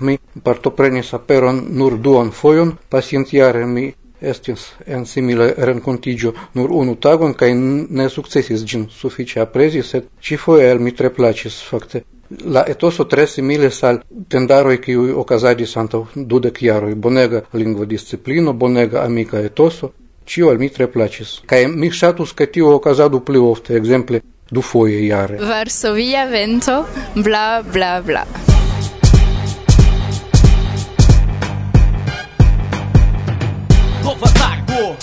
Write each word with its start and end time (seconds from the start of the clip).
Mi 0.00 0.18
partoprenis 0.42 1.12
aperon 1.12 1.64
nur 1.76 1.98
duon 1.98 2.30
foion, 2.32 2.76
pasintjare 2.88 3.66
mi 3.66 3.90
estis 4.20 4.72
en 4.86 5.06
simile 5.06 5.54
rencontigio 5.56 6.32
nur 6.52 6.70
unu 6.72 6.96
tagon, 6.96 7.34
cae 7.34 7.54
ne 7.54 8.08
successis 8.08 8.64
gin 8.64 8.86
suffice 8.90 9.40
apresi, 9.40 9.82
sed 9.82 10.08
ci 10.20 10.36
foie 10.36 10.68
el 10.70 10.80
mi 10.80 10.92
tre 10.92 11.10
placis, 11.10 11.60
facte. 11.62 12.04
La 12.44 12.64
etoso 12.66 13.06
tre 13.06 13.26
similis 13.26 13.82
al 13.82 14.04
tendaroi 14.28 14.78
kiuj 14.78 15.16
okazadis 15.22 15.76
antaŭ 15.76 16.04
dudec 16.14 16.60
iaroi, 16.62 16.94
Bonega 16.94 17.42
lingua 17.52 17.86
disciplino, 17.86 18.52
bonega 18.52 19.02
amica 19.02 19.40
etoso, 19.40 19.92
cio 20.24 20.50
al 20.50 20.58
mi 20.58 20.70
tre 20.70 20.86
placis. 20.86 21.40
Cae 21.46 21.66
mi 21.66 21.90
shatus 21.90 22.34
ca 22.34 22.46
tio 22.46 22.70
okazadu 22.76 23.24
pli 23.24 23.38
ofte, 23.38 23.80
foie 23.80 24.22
dufoje 24.48 25.08
Verso 25.08 25.46
Varsovia 25.46 26.26
vento, 26.26 26.86
bla 27.14 27.62
bla 27.62 28.00
bla. 28.00 28.49
nova 34.20 34.32
tago 34.32 34.96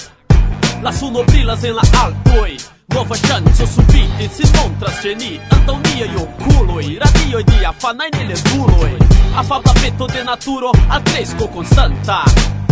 La 0.84 0.92
suno 0.92 1.24
brilas 1.24 1.64
en 1.64 1.76
la 1.76 1.82
altoj 2.04 2.58
Nova 2.94 3.16
ŝanco 3.16 3.66
subite 3.76 4.30
si 4.36 4.44
montras 4.56 5.02
ĉe 5.04 5.16
ni. 5.16 5.40
Antaŭ 5.52 5.76
niaj 5.86 6.16
okuloj 6.22 6.86
Radioj 7.04 7.44
diafanaj 7.44 8.10
ne 8.12 8.34
A 8.34 9.40
Afabla 9.40 9.74
peto 9.74 10.08
de 10.08 10.24
naturo 10.24 10.72
atresko 10.90 11.48
constanta. 11.48 12.24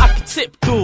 Acceptu 0.02 0.84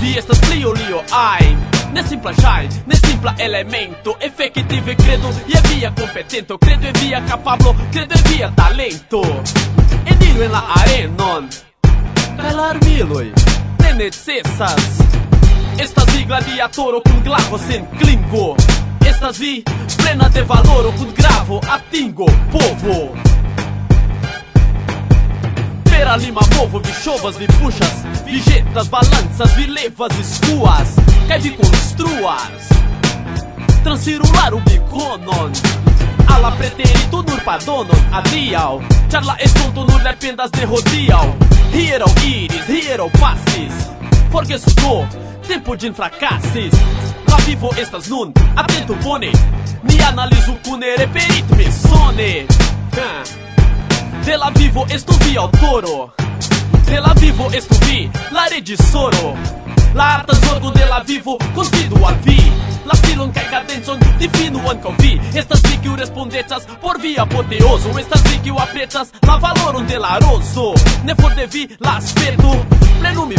Vi 0.00 0.14
estas 0.18 0.40
pli 0.40 0.64
ol 0.64 0.76
ai. 1.12 1.56
Ne 1.92 2.02
simpla 2.08 2.32
jai, 2.32 2.68
ne 2.86 2.96
simpla 2.96 3.34
elemento. 3.38 4.16
Effective 4.20 4.96
credo 4.96 5.28
e 5.46 5.60
via 5.68 5.92
competento. 6.00 6.58
Credo 6.58 6.86
e 6.86 6.92
via 6.92 7.20
capablo, 7.20 7.74
credo 7.92 8.14
e 8.14 8.22
via 8.28 8.52
talento. 8.56 9.22
Eniru 10.04 10.42
en 10.42 10.50
la 10.50 10.64
arenon. 10.74 11.48
Kaj 12.36 12.52
la 12.54 12.68
armiloi 12.68 13.32
necesas. 13.94 14.98
Esta 15.78 16.02
sigla 16.12 16.40
de 16.40 16.60
atoro 16.60 17.02
glavo 17.22 17.58
sem 17.58 17.84
clingo. 17.98 18.56
Estas 19.04 19.38
vi 19.38 19.64
plena 19.96 20.28
de 20.28 20.42
valor 20.42 20.86
o 20.86 21.12
gravo 21.12 21.60
atingo 21.68 22.26
povo. 22.50 23.14
Pera 25.84 26.16
lima 26.16 26.40
povo, 26.56 26.80
vi 26.80 26.92
chovas, 27.04 27.36
vi 27.36 27.46
puxas, 27.46 28.04
vi 28.24 28.40
jetas, 28.40 28.88
balanças, 28.88 29.54
vi 29.56 29.66
levas, 29.66 30.12
escuas, 30.18 30.94
que 31.26 31.38
de 31.38 31.50
construas. 31.50 32.68
Transcirular 33.82 34.54
o 34.54 34.60
biconon. 34.60 35.52
Ala 36.34 36.50
preterito 36.52 37.22
nur 37.22 37.40
pardonon 37.44 38.02
adiau 38.12 38.80
Char 39.10 39.24
la 39.24 39.36
estonto 39.38 39.84
nur 39.84 40.02
lependas 40.02 40.50
de 40.50 40.64
rodiau 40.66 41.36
Hiero 41.72 42.06
iris, 42.24 42.66
hiero 42.68 43.08
passis 43.20 43.74
Forgesu 44.30 44.70
do, 44.80 45.06
tempo 45.46 45.76
de 45.76 45.92
fracasses 45.92 46.72
La 47.28 47.36
vivo 47.46 47.70
estas 47.76 48.08
nun, 48.08 48.32
atento 48.56 48.94
bone. 49.02 49.32
Mi 49.82 49.98
analizo 50.00 50.54
cune 50.64 50.96
reperit 50.96 51.48
me 51.56 51.70
sone 51.70 52.46
De 54.24 54.36
la 54.36 54.50
vivo 54.50 54.86
estu 54.88 55.12
vi 55.24 55.36
autoro 55.36 56.12
De 56.86 57.00
la 57.00 57.14
vivo 57.14 57.50
estu 57.52 57.74
vi 57.86 58.10
la 58.30 58.46
regisoro 58.48 59.36
La 59.94 60.14
arta 60.14 60.34
zorgo 60.34 60.70
de 60.70 60.86
la 60.86 61.00
vivo 61.00 61.38
confido 61.54 62.06
a 62.06 62.12
vi 62.24 62.51
atenção 63.62 63.98
divino 64.18 64.58
o 64.58 64.78
confí 64.78 65.20
Estas 65.34 65.60
figuras 65.60 66.08
respondetas 66.08 66.66
por 66.80 66.98
via 67.00 67.22
apoteoso. 67.22 67.98
Estas 67.98 68.20
figuras 68.22 68.68
pretas 68.70 69.12
la 69.24 69.36
valor 69.36 69.76
um 69.76 69.84
delaroso. 69.84 70.74
Ne 71.04 71.14
for 71.14 71.34
de 71.34 71.46
las 71.80 72.12
vedo, 72.12 72.50
plenum 73.00 73.26
mi 73.26 73.36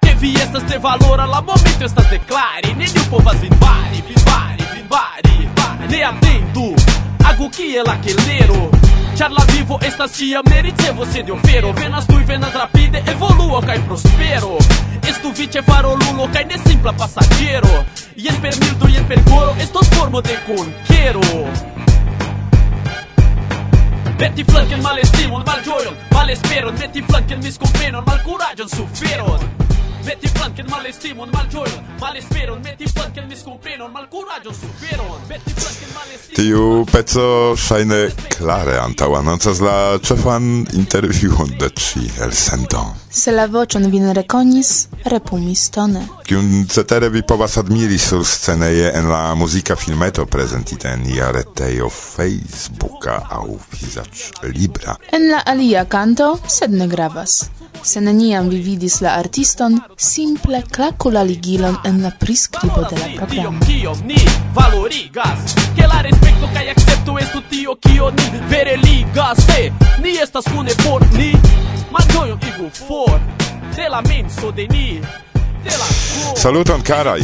Que 0.00 0.14
vi 0.14 0.34
estas 0.34 0.64
de 0.64 0.78
valor 0.78 1.20
a 1.20 1.26
la 1.26 1.40
momento 1.40 1.84
estas 1.84 2.08
declare. 2.10 2.74
Nenhum 2.74 3.04
povas 3.10 3.40
vin 3.40 3.52
bari, 3.58 4.02
vin 4.02 4.24
bari, 4.24 4.64
vin 4.74 5.90
Ne 5.90 6.04
atento, 6.04 6.74
hago 7.24 7.50
que 7.50 7.76
el 7.76 7.88
aquelero 7.88 8.70
Char 9.20 9.32
la 9.32 9.44
vivo 9.52 9.78
estas 9.82 10.12
tia 10.12 10.40
mericevo 10.48 11.04
se 11.04 11.22
de 11.22 11.30
opero 11.32 11.74
Venas 11.74 12.06
tui, 12.06 12.24
venas 12.24 12.54
rapide, 12.54 13.02
evoluo 13.06 13.60
kai 13.60 13.78
prospero. 13.80 14.56
Estu 15.06 15.30
vice 15.36 15.62
farolulo 15.62 16.26
kai 16.32 16.46
ne 16.46 16.56
simpla 16.56 16.94
pasagero 16.94 17.84
Ien 18.16 18.34
per 18.40 18.58
mildo, 18.58 18.88
ien 18.88 19.04
per 19.04 19.22
coro, 19.24 19.54
estos 19.58 19.86
formo 19.90 20.22
de 20.22 20.38
conquero. 20.46 21.20
Meti 24.18 24.42
flanken 24.42 24.80
malestimon, 24.80 25.44
malĝojon, 25.44 25.94
malesperon 26.14 26.74
Meti 26.78 27.02
flanken 27.02 27.42
miskomprenon, 27.42 28.02
malkuraĝon, 28.06 28.68
suferon 28.70 29.60
Meti 30.06 30.28
flanken 30.28 30.66
malestimon, 30.70 31.28
malgioion, 31.32 31.84
malesperon, 32.00 32.60
meti 32.62 32.86
flanken 32.88 33.20
che 33.20 33.26
miskomprenon, 33.28 33.90
malkuraĝon, 33.92 34.54
suferon. 34.54 35.20
Meti 35.28 35.52
flanken 35.52 35.90
malestimon. 35.94 36.36
Tiu 36.36 36.84
pezzo 36.92 37.56
shaine 37.56 38.00
clare 38.36 38.78
antau 38.78 39.14
antaŭanoncas 39.14 39.60
la 39.60 39.98
cefan 39.98 40.66
interviuon 40.72 41.56
de 41.58 41.70
ci 41.76 42.10
el 42.20 42.32
sento 42.32 42.84
Se 43.10 43.32
la 43.32 43.46
vocion 43.46 43.90
vin 43.90 44.12
reconis, 44.14 44.88
repumis 45.04 45.70
tone. 45.74 46.04
Kiun 46.24 46.66
cetere 46.70 47.08
vi 47.10 47.22
povas 47.22 47.56
admiri 47.58 47.98
sur 47.98 48.24
sceneje 48.24 48.92
en 48.94 49.08
la 49.10 49.34
muzika 49.34 49.76
filmeto 49.76 50.26
prezentita 50.26 50.92
en 50.92 51.06
ia 51.10 51.30
retejo 51.30 51.88
Facebooka 51.90 53.18
au 53.30 53.58
vizaĝ 53.80 54.30
libra. 54.54 54.96
En 55.12 55.28
la 55.30 55.42
alia 55.46 55.84
canto, 55.84 56.38
sed 56.46 56.70
ne 56.70 56.86
gravas. 56.86 57.50
Se 57.82 58.00
neniam 58.00 58.48
vi 58.48 58.60
vidis 58.62 59.00
la 59.00 59.16
artiston, 59.18 59.80
simple 60.00 60.64
clacu 60.70 61.10
la 61.10 61.22
ligilon 61.22 61.78
en 61.84 62.00
la 62.00 62.10
prescribo 62.10 62.86
de 62.88 62.96
la 62.96 63.06
programo. 63.16 63.58
Tio, 63.66 63.92
ni 64.04 64.16
valorigas, 64.54 65.52
che 65.74 65.86
la 65.86 66.00
respecto 66.00 66.48
kaj 66.52 66.68
accepto 66.70 67.18
estu 67.18 67.42
tio, 67.50 67.76
kio 67.76 68.10
ni 68.10 68.40
vere 68.48 68.76
ligas, 68.76 69.44
se 69.44 69.70
ni 70.02 70.16
estas 70.16 70.44
kune 70.48 70.72
por 70.84 71.04
ni, 71.12 71.34
malĝojon 71.92 72.40
igu 72.48 72.70
for 72.72 73.20
de 73.76 73.88
la 73.88 74.00
menso 74.00 74.50
de 74.50 74.66
ni. 74.72 75.00
Saluton 76.36 76.80
karaj! 76.80 77.20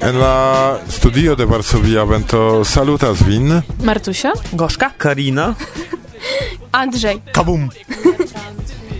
En 0.00 0.18
la 0.18 0.78
studio 0.88 1.36
de 1.36 1.44
Varsovia 1.44 2.04
vento 2.04 2.64
salutas 2.64 3.20
vin. 3.22 3.62
Martusia. 3.84 4.32
Goszka 4.52 4.90
Karina. 4.96 5.54
Andrzej. 6.72 7.20
Kabum. 7.32 7.68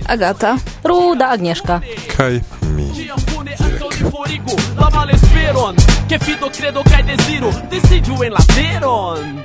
Agata. 0.07 0.59
Ruda 0.85 1.33
Agnieszka. 1.33 1.81
Kaj? 2.17 2.37
okay 2.37 2.62
mi. 2.77 2.93
Forigo 4.11 4.57
La 4.77 4.91
malesperon 4.91 5.77
Ke 6.09 6.19
fido 6.19 6.51
credo 6.51 6.83
kaj 6.83 7.03
deziro 7.03 7.51
Desidiu 7.71 8.23
en 8.23 8.33
la 8.33 8.45
teron 8.55 9.43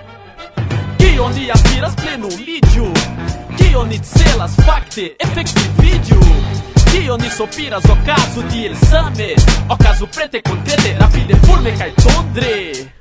Kio 0.97 1.29
ni 1.35 1.51
aspiras 1.51 1.95
plenumiĝu 1.95 2.89
Kio 3.57 3.85
ni 3.85 3.99
celas 3.99 4.55
fakte 4.65 5.15
efektiviĝu 5.19 6.19
Kio 6.91 7.17
ni 7.17 7.29
sopiras 7.29 7.85
okazu 7.85 8.43
tiel 8.51 8.75
same 8.89 9.35
Okazu 9.69 10.07
prete 10.07 10.41
konkrete 10.41 10.95
rapide 10.99 11.35
fulme 11.45 11.77
kaj 11.77 11.91
tondre. 12.03 12.96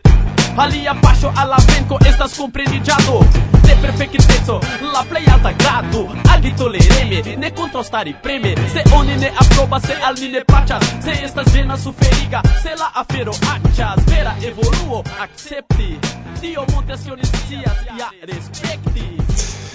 Alia 0.58 0.94
paŝo 1.02 1.30
al 1.36 1.50
la 1.52 1.56
venko 1.68 1.98
estas 2.08 2.34
kompreniĝado 2.38 3.18
de 3.66 3.74
perfekteco. 3.82 4.56
La 4.94 5.02
plej 5.08 5.24
alta 5.32 5.52
grado 5.52 6.06
agi 6.32 6.52
tolereme 6.56 7.36
ne 7.36 7.50
kontrastari 7.50 8.14
preme. 8.22 8.54
Se 8.72 8.82
oni 8.96 9.16
ne 9.16 9.30
aprobas 9.44 9.82
se 9.86 9.96
al 10.02 10.14
ni 10.20 10.30
ne 10.32 10.44
plaĉas 10.44 10.84
se 11.04 11.18
estas 11.24 11.52
ĝena 11.52 11.76
suferiga 11.76 12.40
se 12.62 12.72
la 12.80 12.90
afero 13.02 13.34
aĉas 13.52 14.00
vera 14.08 14.32
evoluo 14.42 15.04
akcepti. 15.20 15.98
Tio 16.40 16.64
montras 16.72 17.04
ke 17.04 17.12
oni 17.12 17.24
scias 17.24 17.84
ja 17.98 18.10
respekti 18.22 19.65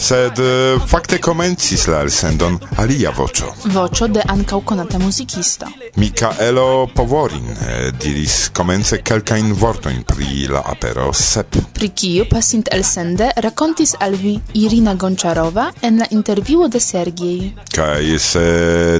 sed 0.00 0.38
uh, 0.38 0.80
fakte 0.88 1.18
komencis 1.20 1.86
la 1.86 2.00
elsendon 2.00 2.56
alia 2.80 3.10
voĉo. 3.16 3.50
Voĉo 3.74 4.08
de 4.08 4.22
ankaŭ 4.32 4.60
konata 4.64 4.98
muzikisto. 4.98 5.68
Mikaelo 6.00 6.86
Povorin 6.94 7.50
eh, 7.50 7.90
diris 8.02 8.48
komence 8.56 9.00
kelkajn 9.04 9.52
vortojn 9.60 10.02
pri 10.08 10.46
la 10.48 10.62
apero 10.72 11.10
Sep. 11.12 11.58
Pri 11.74 11.88
kiu 11.88 12.24
pasint 12.30 12.70
elsende 12.72 13.30
rakontis 13.44 13.94
al 14.00 14.14
vi 14.16 14.36
Irina 14.54 14.94
Gonczarova 14.94 15.70
en 15.82 15.98
la 15.98 16.06
intervjuo 16.10 16.68
de 16.68 16.80
Sergiej. 16.80 17.50
Kaj 17.74 18.18
se 18.18 18.44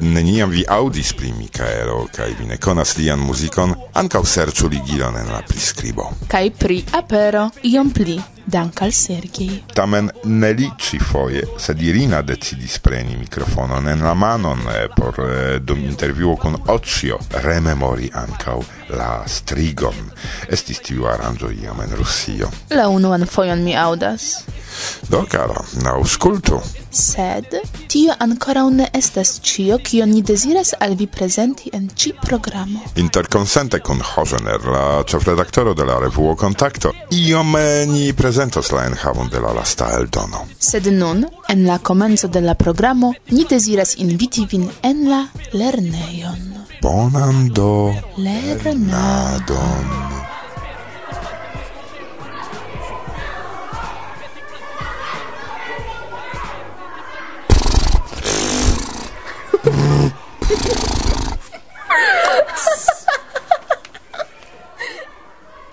neniam 0.02 0.50
vi 0.50 0.66
aŭdis 0.68 1.14
pri 1.16 1.32
Mikaelo 1.38 2.02
kaj 2.16 2.34
vi 2.40 2.50
ne 2.50 2.58
konas 2.60 2.96
lian 2.98 3.22
muzikon, 3.24 3.74
ankaŭ 3.94 4.24
serĉu 4.24 4.68
ligilon 4.68 5.16
en 5.16 5.32
la 5.32 5.40
priskribo. 5.48 6.10
Kaj 6.28 6.50
pri 6.58 6.82
apero 7.00 7.48
iom 7.72 7.94
pli. 7.94 8.18
Dank 8.44 8.82
al 8.82 8.92
Sergei. 8.92 9.62
Tamen 9.74 10.10
ne 10.24 10.52
li 10.52 10.70
ci 10.78 10.98
foie, 10.98 11.42
sed 11.56 11.80
Irina 11.82 12.22
decidis 12.22 12.78
preni 12.82 13.16
mikrofonon 13.16 13.88
en 13.88 14.02
la 14.04 14.14
manon 14.14 14.60
eh, 14.72 14.88
por 14.94 15.18
eh, 15.24 15.60
dum 15.60 15.82
interviuo 15.84 16.36
con 16.36 16.56
Ocio 16.66 17.18
rememori 17.42 18.10
ankaŭ 18.12 18.58
la 18.96 19.22
strigon. 19.26 19.96
Estis 20.48 20.80
tiu 20.84 21.06
aranĝo 21.10 21.50
iam 21.50 21.80
en 21.84 21.94
Rusio. 21.96 22.50
La 22.70 22.88
unuan 22.88 23.26
fojon 23.26 23.62
mi 23.64 23.76
aŭdas, 23.76 24.30
Do, 25.08 25.26
cara, 25.28 25.64
auscultu. 25.84 26.60
Sed, 26.90 27.60
tio 27.86 28.14
ancora 28.18 28.62
ne 28.70 28.88
estas 28.92 29.40
cio, 29.42 29.78
cio 29.78 30.06
ni 30.06 30.22
desiras 30.22 30.74
al 30.78 30.94
vi 30.96 31.06
presenti 31.06 31.70
en 31.72 31.88
ci 31.94 32.14
programo. 32.20 32.82
Interconsente 32.94 33.80
con 33.80 34.00
Hosener, 34.00 34.64
la 34.64 35.04
chefredaktoro 35.04 35.74
de 35.74 35.84
la 35.84 35.98
revuo 35.98 36.34
Contacto, 36.34 36.92
iom 37.10 37.56
ni 37.86 38.12
presentos 38.12 38.70
la 38.72 38.86
enhavon 38.86 39.28
de 39.28 39.40
la 39.40 39.52
lasta 39.52 39.96
eldono. 39.96 40.46
Sed 40.58 40.86
nun, 40.86 41.26
en 41.48 41.66
la 41.66 41.78
comenzo 41.78 42.28
de 42.28 42.40
la 42.40 42.54
programo, 42.54 43.14
ni 43.30 43.44
desiras 43.44 43.96
inviti 43.96 44.46
vin 44.46 44.70
en 44.82 45.08
la 45.08 45.28
lerneion. 45.52 46.66
Bonan 46.82 47.52
do 47.52 47.94
lernadon. 48.16 48.88
lernadon. 48.88 50.29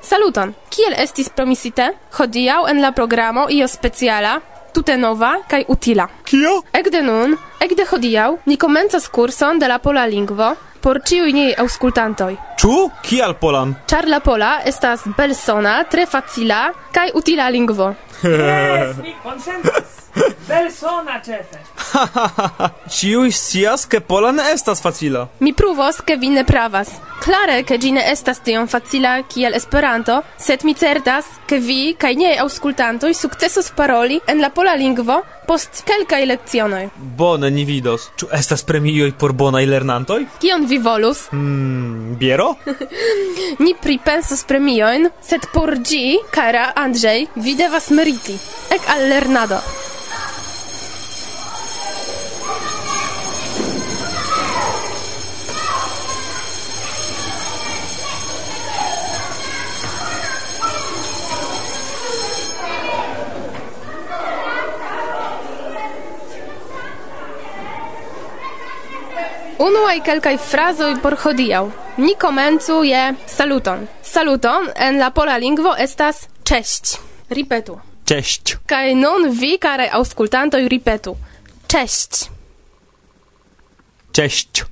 Saluton! 0.01 0.53
Kiel 0.69 0.93
estis 0.97 1.29
promisite, 1.29 1.89
hodiaŭ 2.17 2.67
en 2.71 2.81
la 2.81 2.91
programo 2.91 3.47
io 3.49 3.67
speciala, 3.67 4.37
tute 4.73 4.97
nova 4.97 5.33
kaj 5.49 5.65
utila. 5.73 6.07
Kio? 6.23 6.61
Ekde 6.73 7.01
nun, 7.01 7.35
ekde 7.59 7.85
hodiaŭ, 7.91 8.29
ni 8.45 8.57
komencas 8.57 9.09
kurson 9.09 9.59
de 9.59 9.67
la 9.67 9.79
pola 9.83 10.05
lingvo 10.05 10.53
por 10.87 11.01
ĉiuj 11.03 11.33
niaj 11.35 11.55
aŭskultantoj. 11.59 12.33
Ĉu? 12.57 12.73
Kial 13.05 13.35
polan? 13.37 13.75
Ĉar 13.85 14.07
la 14.09 14.17
pola 14.25 14.55
estas 14.65 15.03
belsona, 15.17 15.75
tre 15.91 16.07
facila 16.09 16.63
kaj 16.95 17.11
utila 17.19 17.51
lingvo. 17.53 17.91
Jes, 18.23 18.97
mi 19.03 19.13
konsentas. 19.21 19.93
Belsona 20.47 21.19
ĉefe. 21.21 21.59
Ĉiuj 22.97 23.31
scias, 23.31 23.85
ke 23.85 23.99
pola 24.01 24.31
ne 24.33 24.47
estas 24.53 24.81
facila. 24.81 25.27
Mi 25.39 25.53
pruvos, 25.53 26.01
ke 26.01 26.17
vi 26.17 26.31
ne 26.33 26.43
pravas. 26.47 26.95
Klare, 27.21 27.59
ke 27.67 27.77
ĝi 27.77 27.91
ne 27.97 28.03
estas 28.11 28.39
tiom 28.45 28.67
facila 28.71 29.17
kiel 29.29 29.53
Esperanto, 29.57 30.21
sed 30.41 30.63
mi 30.65 30.73
certas, 30.73 31.27
ke 31.49 31.59
vi 31.61 31.93
kaj 31.99 32.13
niaj 32.17 32.37
aŭskultantoj 32.45 33.13
sukcesos 33.13 33.69
paroli 33.77 34.19
en 34.27 34.41
la 34.41 34.49
pola 34.49 34.73
lingvo 34.79 35.21
post 35.47 35.83
kelkaj 35.87 36.25
lecionoj. 36.27 36.87
Bone, 37.19 37.51
ni 37.51 37.63
vidos. 37.65 38.09
Ĉu 38.19 38.31
estas 38.35 38.63
premioj 38.67 39.13
por 39.19 39.31
bonaj 39.31 39.65
lernantoj? 39.65 40.25
Kion 40.41 40.65
vi 40.67 40.79
volus? 40.83 41.27
Mm, 41.31 42.17
biero? 42.19 42.46
Czego? 42.47 42.55
Ni 43.63 43.75
pripensus 43.75 44.43
premioin, 44.43 45.09
sed 45.21 45.47
por 45.47 45.77
gi, 45.79 46.17
cara 46.31 46.73
Andrzej, 46.73 47.27
vide 47.35 47.69
was 47.69 47.89
meriti, 47.89 48.37
ec 48.69 48.81
allernado. 48.87 49.61
unuaj 69.57 69.99
kelkaj 70.05 70.37
frazoj 70.37 70.95
por 71.01 71.15
hodiaŭ. 71.23 71.86
Ni 71.97 72.15
komencu 72.19 72.83
je 72.83 73.13
saluton. 73.27 73.87
Saluton 74.03 74.69
en 74.75 74.97
la 74.99 75.09
pola 75.11 75.37
lingvo 75.37 75.75
estas 75.77 76.27
cześć. 76.43 76.97
Ripetu. 77.29 77.79
Cześć. 78.05 78.55
Kaj 78.65 78.95
nun 78.95 79.31
vi, 79.31 79.57
karaj 79.59 79.89
aŭskultantoj, 79.89 80.67
ripetu. 80.69 81.17
Cześć. 81.67 82.29
Cześć. 84.11 84.65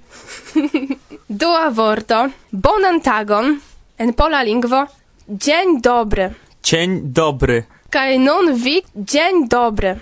Dua 1.41 1.69
vorto. 1.69 2.29
Bonan 2.51 3.01
tagon. 3.01 3.59
En 3.97 4.13
pola 4.13 4.43
lingvo. 4.43 4.87
Dzień 5.29 5.81
dobry. 5.81 6.33
Cień 6.63 7.01
dobry. 7.03 7.63
Kaj 7.89 8.19
nun 8.19 8.55
vi, 8.55 8.83
dzień 8.95 9.47
dobry. 9.49 9.99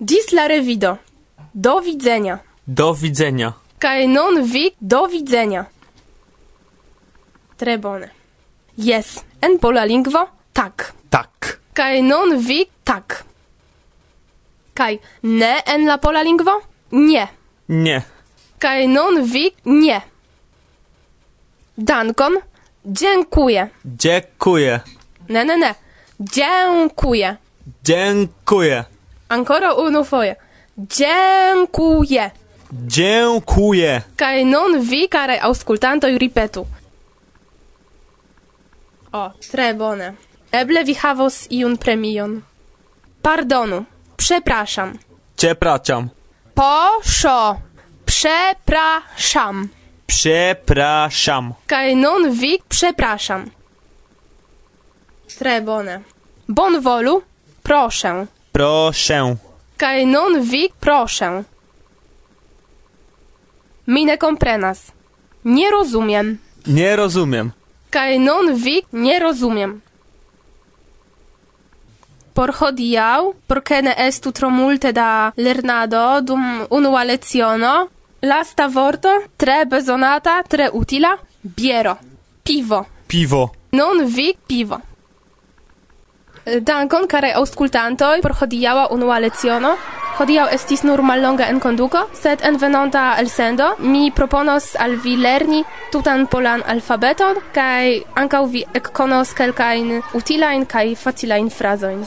Dis 0.00 0.32
la 0.32 0.48
revido. 0.48 0.96
Do 1.54 1.80
widzenia. 1.80 2.38
Do 2.66 2.94
widzenia. 2.94 3.52
Kaj 3.80 4.06
nun 4.06 4.42
vi, 4.44 4.70
do 4.80 5.06
widzenia. 5.08 5.64
Tre 7.56 7.78
bone. 7.78 8.10
Yes. 8.78 9.24
En 9.40 9.58
pola 9.58 9.84
lingvo, 9.84 10.26
tak. 10.52 10.92
Tak. 11.10 11.60
Kaj 11.72 12.02
nun 12.02 12.36
vi, 12.38 12.66
tak. 12.84 13.24
Kaj 14.74 14.98
ne 15.22 15.54
en 15.66 15.86
la 15.86 15.96
pola 15.96 16.22
lingvo? 16.22 16.60
Nie. 16.92 17.26
Nie. 17.68 18.02
Kaj 18.58 18.86
nun 18.88 19.24
vi, 19.24 19.50
nie. 19.64 20.00
Dankon, 21.78 22.36
dziękuję. 22.84 23.68
Dziękuję. 23.84 24.80
Ne, 25.28 25.44
ne, 25.44 25.56
ne. 25.56 25.74
Dziękuję. 26.20 27.36
Dziękuję. 27.84 28.84
Ancora 29.28 29.72
unu 29.72 30.04
foje. 30.04 30.36
Dziękuję. 30.78 32.30
Dziękuję. 32.72 34.02
Kaj 34.16 34.44
nun 34.44 34.80
vi, 34.80 35.08
karaj 35.08 35.38
aŭskultantoj, 35.38 36.18
ripetu. 36.18 36.66
O, 39.12 39.30
tre 39.50 39.74
bone. 39.74 40.14
Eble 40.52 40.84
vi 40.84 40.94
havos 40.94 41.46
iun 41.50 41.78
premion. 41.78 42.42
Pardonu. 43.22 43.84
Przepraszam. 44.16 44.98
Przepraszam. 45.36 46.08
Poszo. 46.54 47.56
Przepraszam. 48.06 49.68
Przepraszam. 50.06 51.54
Kaj 51.66 51.96
nun 51.96 52.30
vi, 52.30 52.58
przepraszam. 52.68 53.50
Tre 55.38 55.60
bone. 55.62 56.00
Bonvolu. 56.48 57.22
Proszę. 57.62 58.26
Proszę. 58.52 59.36
Kaj 59.76 60.06
nun 60.06 60.42
vi, 60.42 60.68
proszę. 60.80 61.44
Mi 63.90 64.04
ne 64.04 64.16
komprenas. 64.16 64.78
Nie 65.44 65.70
rozumiem. 65.70 66.38
Nie 66.66 66.96
rozumiem. 66.96 67.52
Kaj 67.90 68.18
non 68.18 68.54
vi 68.54 68.82
nie 68.92 69.18
rozumiem. 69.18 69.80
Por 72.34 72.52
hodiaŭ, 72.58 73.32
por 73.48 73.60
ke 73.66 73.80
ne 73.82 73.94
estu 74.06 74.30
tro 74.32 74.50
multe 74.50 74.92
da 74.92 75.32
lernado 75.36 76.20
dum 76.22 76.44
unua 76.70 77.02
leciono, 77.02 77.88
lasta 78.22 78.68
vorto 78.68 79.10
tre 79.36 79.64
bezonata, 79.66 80.42
tre 80.42 80.70
utila, 80.72 81.16
biero, 81.42 81.96
pivo. 82.44 82.86
Pivo. 83.06 83.42
Non 83.72 84.06
vi 84.06 84.36
pivo. 84.46 84.80
Dankon, 86.44 87.04
care 87.06 87.34
auscultantoi, 87.36 88.20
por 88.24 88.32
hodiaŭa 88.32 88.86
unua 88.94 89.18
leciono. 89.20 89.74
Hodiaŭ 90.20 90.46
estis 90.52 90.82
nur 90.84 91.02
mallonga 91.04 91.46
enkonduko, 91.52 92.06
sed 92.16 92.40
en 92.44 92.56
venonta 92.60 93.02
elsendo 93.20 93.74
mi 93.78 94.10
proponos 94.10 94.74
al 94.76 94.96
vi 95.04 95.16
lerni 95.16 95.62
tutan 95.92 96.26
polan 96.26 96.64
alfabeton 96.66 97.40
kaj 97.54 98.02
ankaŭ 98.22 98.42
vi 98.52 98.64
ekkonos 98.80 99.32
kelkajn 99.36 100.02
utilajn 100.16 100.66
kaj 100.66 100.94
facilajn 100.96 101.48
frazojn. 101.50 102.04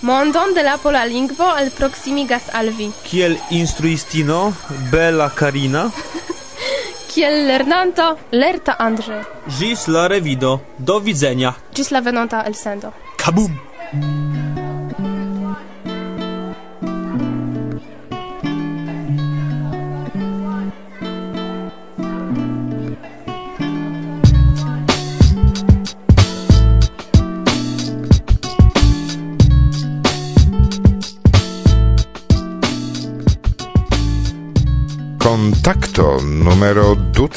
Mondon 0.00 0.54
de 0.54 0.62
la 0.64 0.78
pola 0.80 1.04
lingvo 1.04 1.44
al 1.44 1.68
proximigas 1.76 2.48
al 2.52 2.72
vi. 2.72 2.88
Kiel 3.04 3.36
instruistino, 3.50 4.54
bela 4.90 5.28
Karina. 5.28 5.90
Kiel 7.10 7.44
lernanto, 7.46 8.18
lerta 8.30 8.76
Andre. 8.78 9.24
Gis 9.58 9.88
la 9.88 10.06
revido, 10.06 10.60
do 10.78 11.00
widzenia. 11.00 11.56
Gis 11.74 11.90
la 11.90 12.00
venonta 12.00 12.44
elsendo. 12.46 12.92
Kabum! 13.16 14.49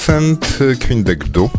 Numero 0.07 0.36
ducent 0.38 0.79
quindecdu. 0.79 1.50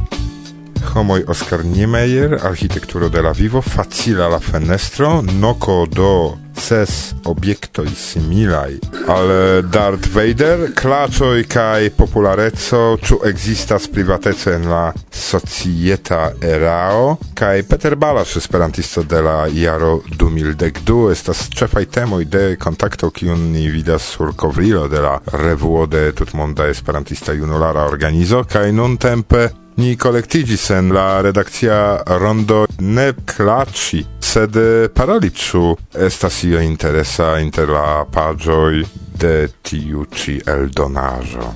Homoj 0.95 1.25
Oskar 1.27 1.65
Niemeyer, 1.65 2.39
architekturo 2.43 3.09
de 3.09 3.23
la 3.23 3.33
vivo, 3.33 3.63
facila 3.63 4.29
la 4.29 4.39
fenestro, 4.39 5.23
noko 5.23 5.87
do 5.87 6.44
ses 6.65 7.15
objektoj 7.25 7.89
similaj, 7.97 8.79
al 9.09 9.31
eh, 9.31 9.63
Darth 9.63 10.09
Vader 10.15 10.71
clacoi 10.77 11.45
kaj 11.45 11.91
popularezzo 11.97 12.83
ĉu 13.05 13.19
ekzistas 13.29 13.89
privateco 13.93 14.53
en 14.53 14.69
la 14.71 14.85
societa 15.11 16.31
erao 16.41 17.17
kaj 17.35 17.63
Peter 17.69 17.97
Balas, 17.97 18.37
esperantisto 18.37 19.03
de 19.03 19.21
la 19.23 19.37
jaro 19.53 19.99
2012 20.19 21.13
estas 21.13 21.49
ĉefaj 21.59 21.85
temoj 21.99 22.25
de 22.25 22.45
kontakto 22.61 23.11
kiun 23.11 23.51
ni 23.53 23.67
vidas 23.71 24.09
sur 24.17 24.33
kovrilo 24.37 24.89
de 24.89 25.01
la 25.01 25.19
revuo 25.33 25.87
de 25.87 26.13
tutmonda 26.13 26.69
esperantista 26.73 27.33
junulara 27.33 27.85
organizo 27.85 28.45
kaj 28.45 28.73
nuntempe 28.73 29.49
Ni 29.77 29.97
kolektigis 29.99 30.69
en 30.71 30.93
la 30.95 31.21
redakcia 31.23 31.79
rondo 32.21 32.61
ne 32.79 33.09
klaci 33.27 34.05
sed 34.35 34.57
eh, 34.57 34.89
paroli 34.91 35.29
ĉu 35.31 35.77
estas 36.07 36.41
io 36.43 36.61
interesa 36.61 37.37
inter 37.39 37.71
la 37.71 38.03
paĝoj 38.11 38.83
de 39.21 39.35
tiu 39.63 40.05
ĉi 40.11 40.41
eldonaĵo. 40.51 41.53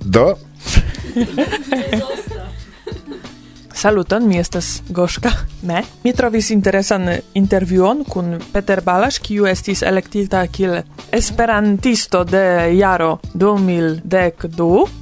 Do 0.00 0.26
Saluton, 3.80 4.28
mi 4.28 4.38
estas 4.38 4.82
Goszka. 4.88 5.32
Me. 5.62 5.82
Mi 6.04 6.12
trovis 6.12 6.50
interesan 6.54 7.08
intervjuon 7.34 8.04
kun 8.04 8.36
Peter 8.52 8.82
Balaš, 8.84 9.18
kiu 9.24 9.48
estis 9.48 9.82
elektita 9.82 10.44
kiel 10.52 10.82
esperantisto 11.16 12.24
de 12.28 12.44
jaro 12.76 13.16
2012. 13.34 14.99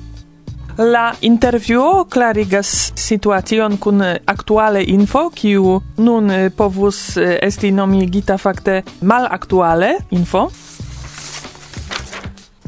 La 0.78 1.12
intervjuo 1.20 2.04
klarigas 2.04 2.92
situacion 2.94 3.78
kun 3.82 4.02
aktuale 4.26 4.84
info, 4.86 5.24
kiu 5.34 5.80
nun 5.96 6.30
eh, 6.30 6.50
povus 6.54 7.16
eh, 7.16 7.38
esti 7.42 7.72
nomigita 7.74 8.36
fakte 8.38 8.82
malaktuale 9.00 9.96
info. 10.10 10.44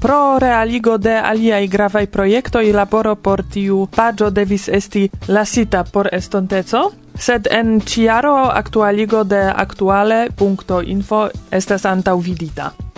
Pro 0.01 0.39
realigo 0.43 0.99
de 0.99 1.15
aliaj 1.21 1.67
gravaj 1.69 2.07
projektoj 2.07 2.73
laboro 2.73 3.15
por 3.15 3.45
tiu 3.47 3.87
paĝo 3.97 4.31
devis 4.31 4.69
esti 4.69 5.07
lasita 5.29 5.85
por 5.85 6.09
estonteco, 6.13 6.91
sed 7.15 7.47
en 7.47 7.79
ĉiaro 7.81 8.37
aktualigo 8.51 9.23
de 9.25 9.45
aktuale.info 9.55 11.29
estas 11.53 11.87
antaŭvidita. 11.87 12.90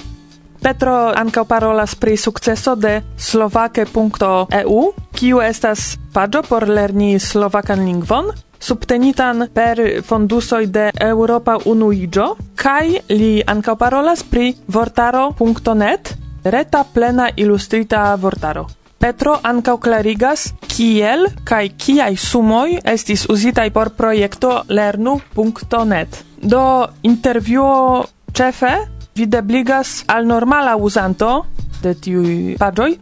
Petro 0.62 1.10
ankaŭ 1.18 1.42
parolas 1.50 1.96
pri 1.98 2.14
sukceso 2.16 2.76
de 2.78 3.00
slovake.eu, 3.18 4.82
kiu 5.10 5.40
estas 5.42 5.96
paĝo 6.14 6.44
por 6.46 6.68
lerni 6.70 7.18
slovakan 7.18 7.82
lingvon, 7.82 8.30
subtenitan 8.62 9.48
per 9.54 9.82
fondusoj 10.06 10.66
de 10.70 10.84
Europa 10.94 11.56
Unuiĝo, 11.66 12.28
kaj 12.54 13.00
li 13.10 13.32
ankaŭ 13.42 13.74
parolas 13.80 14.22
pri 14.22 14.52
vortaro.net, 14.68 16.14
reta 16.44 16.84
plena 16.94 17.28
ilustrita 17.36 18.04
vortaro. 18.14 18.68
Petro 19.02 19.34
ankaŭ 19.42 19.76
klarigas 19.82 20.52
kiel 20.70 21.26
kaj 21.42 21.64
kiaj 21.74 22.14
sumoj 22.16 22.78
estis 22.86 23.26
uzitaj 23.26 23.70
por 23.74 23.96
projekto 23.98 24.60
lernu.net. 24.70 26.24
Do 26.38 26.64
intervjuo 27.02 28.04
ĉefe 28.30 29.01
videbligas 29.14 30.02
al 30.06 30.26
normala 30.26 30.76
usanto 30.76 31.46
de 31.82 31.94
tiuj 31.94 32.56
pagioi 32.58 32.98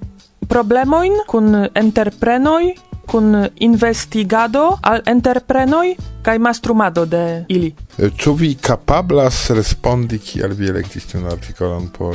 problemoin 0.49 1.13
kun 1.27 1.69
entreprenoi 1.75 2.75
kun 3.11 3.35
investigado 3.59 4.79
al 4.83 5.03
entreprenoi 5.07 5.97
kai 6.23 6.39
mastrumado 6.39 7.05
de 7.07 7.45
ili. 7.49 7.73
Ĉu 8.17 8.35
vi 8.39 8.55
kapablas 8.55 9.51
respondi 9.51 10.19
kiel 10.19 10.55
vi 10.55 10.71
elektis 10.71 11.09
tiun 11.11 11.27
artikolon 11.27 11.89
por 11.97 12.15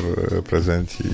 prezenti 0.50 1.10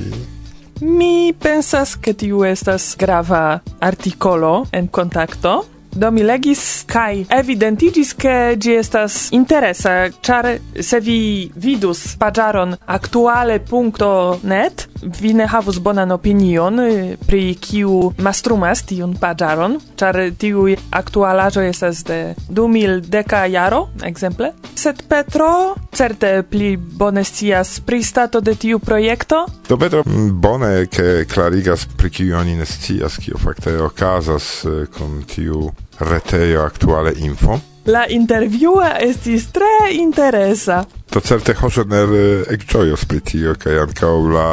Mi 0.82 1.34
pensas 1.34 1.96
ke 2.02 2.14
tiu 2.14 2.44
estas 2.46 2.96
grava 2.98 3.60
artikolo 3.80 4.66
en 4.74 4.88
kontakto 4.88 5.60
Do 5.96 6.12
mi 6.12 6.24
legis 6.24 6.84
kai 6.88 7.26
evidentigis 7.30 8.14
ke 8.14 8.56
gi 8.56 8.78
estas 8.80 9.28
interesa, 9.36 10.08
char 10.24 10.48
se 10.80 11.00
vi 11.00 11.52
vidus 11.56 12.16
paĝaron 12.20 12.78
aktuale.net, 12.86 14.88
vi 15.22 15.34
ne 15.34 15.48
havus 15.48 15.80
bonan 15.80 16.12
opinion 16.12 16.80
eh, 16.80 17.18
pri 17.28 17.56
kiu 17.60 18.14
mastrumas 18.18 18.84
tiun 18.88 19.18
pajaron 19.20 19.80
char 19.98 20.18
tiu 20.38 20.68
aktualaĵo 20.92 21.62
estas 21.62 22.04
de 22.04 22.36
2010 22.50 23.46
jaro, 23.52 23.88
ekzemple. 24.04 24.52
Sed 24.76 25.04
Petro 25.10 25.76
certe 25.94 26.44
pli 26.50 26.78
bone 26.78 27.24
scias 27.24 27.80
pri 27.86 28.04
stato 28.04 28.42
de 28.42 28.56
tiu 28.56 28.80
projekto. 28.80 29.46
Do 29.70 29.78
Petro 29.78 30.04
bone 30.32 30.88
ke 30.88 31.26
klarigas 31.30 31.86
pri 31.98 32.10
kiu 32.10 32.38
oni 32.38 32.56
ne 32.56 32.66
scias, 32.66 33.20
kiu 33.22 33.38
fakte 33.38 33.78
okazas 33.82 34.66
eh, 34.66 34.86
kun 34.98 35.24
tiu 35.28 35.70
retejo 36.10 36.64
actuale 36.66 37.14
info. 37.18 37.60
La 37.86 38.06
intervjua 38.08 38.98
estis 39.02 39.48
tre 39.52 39.90
interesa. 39.94 40.84
To 41.10 41.20
certe 41.20 41.56
Hosener 41.58 42.12
ekĝojos 42.54 43.08
pri 43.10 43.20
tio 43.26 43.56
kaj 43.58 43.80
ankaŭ 43.82 44.12
la 44.32 44.46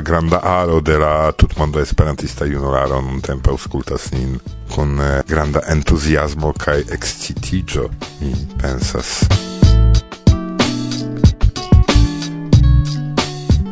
granda 0.00 0.40
aro 0.42 0.80
de 0.80 0.96
la 0.98 1.12
tutmonda 1.36 1.84
esperantista 1.84 2.48
junularo 2.48 3.02
nuntempe 3.04 3.52
aŭskultas 3.52 4.08
nin 4.16 4.40
kun 4.72 4.96
eh, 5.00 5.20
granda 5.28 5.60
entuziasmo 5.68 6.54
kaj 6.56 6.80
ekscitiĝo, 6.96 7.86
mi 8.22 8.32
pensas. 8.62 9.12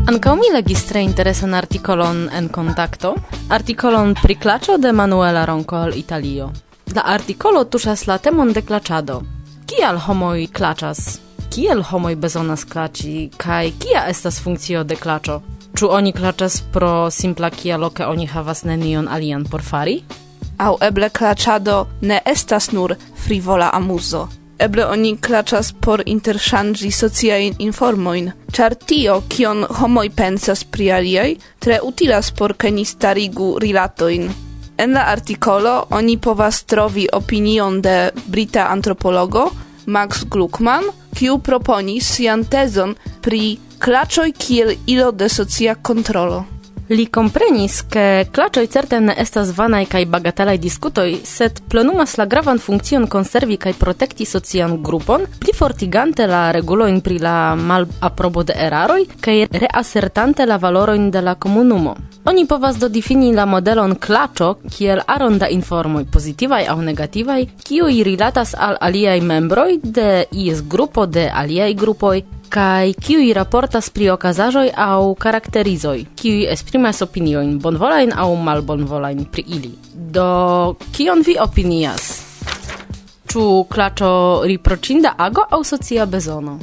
Ankaŭ 0.09 0.37
mi 0.37 0.53
legis 0.53 0.87
tre 0.89 1.03
interesan 1.05 1.55
artikolon 1.55 2.29
en 2.33 2.53
Kontakto, 2.53 3.17
artikolon 3.49 4.15
pri 4.23 4.37
klaĉo 4.41 4.77
de 4.79 4.93
Manuela 4.93 5.45
Ronco 5.49 5.77
al 5.77 5.97
Italio. 5.97 6.53
La 6.97 7.03
articolo 7.05 7.65
tuŝas 7.65 8.07
la 8.09 8.17
temon 8.19 8.53
de 8.57 8.63
klaĉado. 8.65 9.19
Kial 9.69 9.99
homoj 10.07 10.47
klaĉas? 10.57 11.19
Kiel 11.53 11.83
homoj 11.85 12.15
bezonas 12.23 12.65
klaĉi 12.65 13.29
kaj 13.37 13.73
kia 13.83 14.07
estas 14.13 14.39
funkcio 14.41 14.85
de 14.89 14.97
klaĉo? 14.97 15.37
Ĉu 15.77 15.91
oni 15.99 16.15
klaĉas 16.17 16.57
pro 16.73 17.11
simpla 17.11 17.51
kialo 17.51 17.91
ke 17.91 18.09
oni 18.09 18.27
havas 18.33 18.65
nenion 18.65 19.09
alian 19.09 19.45
por 19.45 19.63
fari? 19.69 19.99
Aŭ 20.59 20.73
eble 20.89 21.11
klaĉado 21.21 21.77
ne 22.01 22.23
estas 22.25 22.73
nur 22.73 22.97
frivola 23.27 23.71
amuzo. 23.75 24.25
Eble 24.59 24.89
oni 24.89 25.15
klaĉas 25.29 25.75
por 25.85 26.03
interŝanĝi 26.17 26.91
sociajn 26.91 27.61
informojn, 27.69 28.33
ĉar 28.53 28.75
tio, 28.89 29.21
kion 29.29 29.65
homoj 29.81 30.09
pensas 30.11 30.65
pri 30.65 30.91
aliaj, 30.99 31.31
tre 31.61 31.81
utilas 31.93 32.33
por 32.33 32.57
ke 32.57 32.73
ni 32.73 32.85
starigu 32.85 33.57
rilatojn. 33.63 34.48
En 34.79 34.93
la 34.95 35.09
articolo 35.11 35.87
oni 35.91 36.17
povas 36.23 36.63
trovi 36.71 37.09
opinion 37.13 37.81
de 37.83 38.11
brita 38.27 38.69
antropologo 38.71 39.49
Max 39.87 40.23
Gluckman, 40.31 40.85
kiu 41.19 41.39
proponis 41.43 42.07
sian 42.15 42.45
tezon 42.47 42.95
pri 43.25 43.59
klaĉoj 43.83 44.29
kiel 44.39 44.77
ilo 44.87 45.11
de 45.11 45.29
socia 45.29 45.75
kontrolo. 45.75 46.45
Li 46.91 47.11
comprenis 47.11 47.85
che 47.87 48.29
clacioi 48.31 48.67
certe 48.71 48.99
ne 48.99 49.15
estas 49.15 49.53
vanai 49.53 49.87
cae 49.87 50.07
bagatelai 50.07 50.57
discutoi, 50.59 51.21
sed 51.23 51.61
plenumas 51.69 52.15
la 52.17 52.25
gravan 52.25 52.57
funccion 52.57 53.07
conservi 53.07 53.59
cae 53.59 53.75
protekti 53.77 54.25
socian 54.25 54.81
grupon, 54.81 55.27
plifortigante 55.39 56.25
la 56.25 56.51
reguloin 56.51 57.03
pri 57.03 57.19
la 57.19 57.55
mal 57.55 57.87
aprobo 57.99 58.43
de 58.43 58.55
eraroi, 58.57 59.05
cae 59.21 59.47
reassertante 59.51 60.47
la 60.47 60.57
valoroin 60.57 61.11
de 61.11 61.21
la 61.21 61.35
comunumo. 61.35 61.95
Oni 62.25 62.47
povas 62.47 62.79
do 62.79 62.89
defini 62.89 63.35
la 63.35 63.45
modelon 63.45 63.99
clacio, 63.99 64.59
kiel 64.71 65.05
aron 65.05 65.37
da 65.37 65.53
informoj 65.53 66.07
pozitivaj 66.09 66.71
aŭ 66.73 66.79
negativaj, 66.89 67.45
kiuj 67.69 68.01
rilatas 68.03 68.57
al 68.57 68.81
aliaj 68.81 69.21
membroi 69.21 69.79
de 69.83 70.25
ies 70.33 70.65
grupo 70.65 71.05
de 71.05 71.29
aliaj 71.29 71.75
grupoj 71.75 72.25
kai 72.49 72.95
kiui 72.95 73.33
raportas 73.37 73.91
pri 73.91 74.09
okazajoj 74.11 74.71
au 74.77 75.15
karakterizoj, 75.15 75.99
kiu 76.17 76.47
esprimas 76.53 77.03
opinioin 77.05 77.59
bonvolain 77.59 78.13
au 78.17 78.35
malbonvolain 78.37 79.25
pri 79.25 79.45
ili. 79.47 79.73
Do 79.95 80.77
kion 80.97 81.23
vi 81.27 81.37
opinias? 81.41 82.09
Ĉu 83.29 83.45
klaĉo 83.69 84.11
riproĉinda 84.49 85.15
ago 85.19 85.45
aŭ 85.51 85.63
socia 85.65 86.07
bezono? 86.07 86.59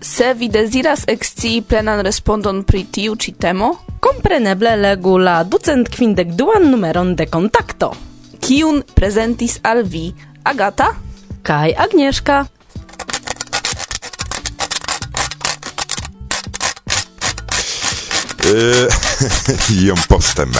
Se 0.00 0.34
vi 0.34 0.48
deziras 0.48 1.04
ekscii 1.08 1.62
plenan 1.68 2.00
respondon 2.04 2.62
pri 2.64 2.84
tiu 2.92 3.16
ĉi 3.16 3.34
temo, 3.40 3.74
kompreneble 4.00 4.76
legu 4.76 5.18
la 5.18 5.42
ducent 5.44 5.88
kvindek 5.88 6.32
duan 6.36 6.70
numeron 6.70 7.14
de 7.16 7.26
kontakto. 7.26 7.92
Kiun 8.40 8.82
prezentis 8.94 9.58
al 9.62 9.84
vi 9.84 10.12
Agata 10.44 10.94
kaj 11.42 11.74
Agnieszka. 11.76 12.44
Eh, 18.44 18.88
iom 19.84 19.98
postem. 20.08 20.52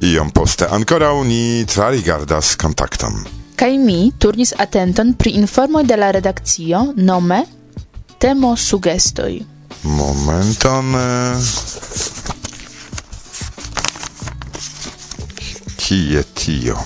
Iom 0.00 0.30
poste 0.30 0.66
ancora 0.70 1.12
uni 1.12 1.64
trarigardas 1.68 2.54
kontakton. 2.56 3.24
Kai 3.56 3.78
mi 3.78 4.12
turnis 4.18 4.52
atenton 4.58 5.14
pri 5.16 5.36
informoj 5.40 5.84
de 5.84 5.96
la 5.96 6.10
redakcio 6.10 6.92
nome 6.96 7.42
temo 8.18 8.56
sugestoj. 8.56 9.40
Momenton... 9.82 10.94
Eh. 10.94 11.36
Kie 15.76 16.24
tio? 16.34 16.78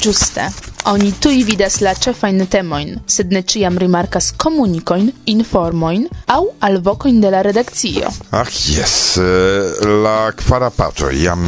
Giuste 0.00 0.63
oni 0.84 1.12
tui 1.20 1.44
vidas 1.44 1.80
la 1.80 1.94
cefajn 1.94 2.46
temojn, 2.50 2.98
sed 3.06 3.32
ne 3.32 3.42
ĉiam 3.42 3.78
rimarkas 3.80 4.32
komunikojn, 4.36 5.10
informojn 5.32 6.06
aŭ 6.34 6.42
alvokojn 6.68 7.20
de 7.22 7.30
la 7.32 7.42
redakcio. 7.46 8.10
Ach 8.30 8.56
jes, 8.68 8.96
eh, 9.16 9.86
la 10.04 10.32
kvara 10.36 10.70
paĝo 10.70 11.10
jam 11.10 11.44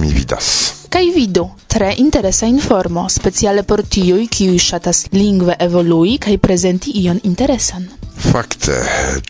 mi 0.00 0.12
vidas. 0.12 0.48
Kaj 0.92 1.04
vidu, 1.14 1.46
tre 1.66 1.94
interesa 1.98 2.46
informo, 2.46 3.06
speciale 3.08 3.62
por 3.62 3.82
tiuj, 3.82 4.26
kiuj 4.28 4.58
ŝatas 4.60 5.06
lingve 5.12 5.56
evolui 5.58 6.18
kaj 6.20 6.36
prezenti 6.38 6.92
ion 7.04 7.20
interesan. 7.24 7.88
Fakte, 8.22 8.76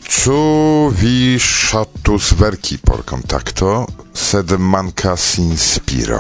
ĉu 0.03 0.41
vi 0.99 1.39
ŝatus 1.39 2.33
verki 2.39 2.81
por 2.83 3.05
kontakto, 3.07 3.87
sed 4.15 4.53
mankas 4.59 5.39
inspiro? 5.39 6.19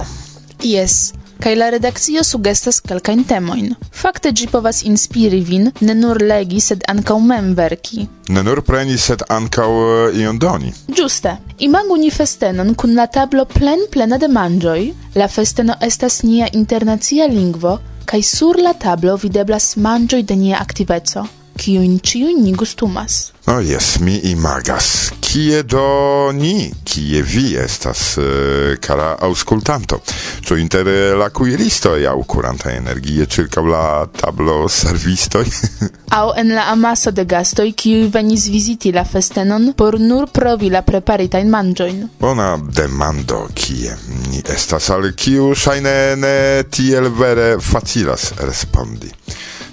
Jes, 0.62 1.12
kaj 1.42 1.54
la 1.58 1.68
redakcio 1.74 2.22
sugestas 2.24 2.80
kelkajn 2.86 3.24
temojn. 3.26 3.72
Fakte 4.02 4.30
ĝi 4.30 4.46
povas 4.52 4.82
inspiri 4.86 5.40
vin 5.48 5.70
ne 5.80 5.94
nur 5.98 6.22
legi, 6.22 6.60
sed 6.62 6.84
ankaŭ 6.92 7.18
mem 7.18 7.48
verki. 7.58 8.06
Ne 8.30 8.44
nur 8.46 8.62
preni, 8.66 8.94
sed 8.98 9.24
ankaŭ 9.28 9.68
uh, 9.72 10.20
ion 10.22 10.38
doni. 10.38 10.70
Ĝuste. 10.98 11.34
Imagu 11.66 11.98
ni 11.98 12.10
festenon 12.14 12.74
kun 12.78 12.94
la 12.94 13.08
tablo 13.10 13.44
plen 13.58 13.86
plena 13.90 14.18
de 14.22 14.30
manĝoj. 14.30 14.80
La 15.18 15.28
festeno 15.28 15.78
estas 15.82 16.22
nia 16.22 16.46
internacia 16.52 17.26
lingvo 17.26 17.78
kaj 18.06 18.22
sur 18.22 18.58
la 18.62 18.74
tablo 18.78 19.18
videblas 19.18 19.72
manĝoj 19.76 20.22
de 20.22 20.36
nia 20.36 20.62
aktiveco 20.62 21.26
kiun 21.56 22.00
ciu 22.00 22.32
ni 22.38 22.52
gustumas. 22.52 23.32
Oh, 23.46 23.58
yes, 23.58 23.98
mi 23.98 24.16
imagas. 24.30 25.10
Kie 25.20 25.62
do 25.62 26.30
ni, 26.32 26.70
kie 26.84 27.22
vi 27.22 27.56
estas, 27.56 28.16
eh, 28.18 28.22
uh, 28.22 28.78
cara 28.78 29.16
auscultanto? 29.18 29.98
Ĉu 30.46 30.58
inter 30.62 30.88
eh, 30.88 31.14
la 31.18 31.26
kuiristoj 31.34 32.06
aŭ 32.06 32.14
kuranta 32.22 32.70
energie 32.70 33.26
ĉirkaŭ 33.26 33.64
la 33.66 33.84
tablo 34.14 34.68
servistoj? 34.68 35.42
aŭ 36.20 36.28
en 36.38 36.54
la 36.54 36.68
amaso 36.70 37.10
de 37.10 37.24
gastoj, 37.26 37.72
kiuj 37.74 38.12
venis 38.14 38.46
viziti 38.46 38.92
la 38.94 39.02
festenon 39.04 39.72
por 39.76 39.98
nur 40.00 40.28
provi 40.30 40.70
la 40.70 40.84
preparitajn 40.86 41.50
manĝojn. 41.50 42.02
Bona 42.20 42.52
demando, 42.62 43.48
kie 43.58 43.96
ni 44.28 44.44
estas, 44.54 44.90
al 44.94 45.10
kiu 45.18 45.50
ŝajne 45.50 45.96
ne 46.14 46.36
tiel 46.70 47.10
vere 47.10 47.56
facilas 47.58 48.30
respondi 48.46 49.10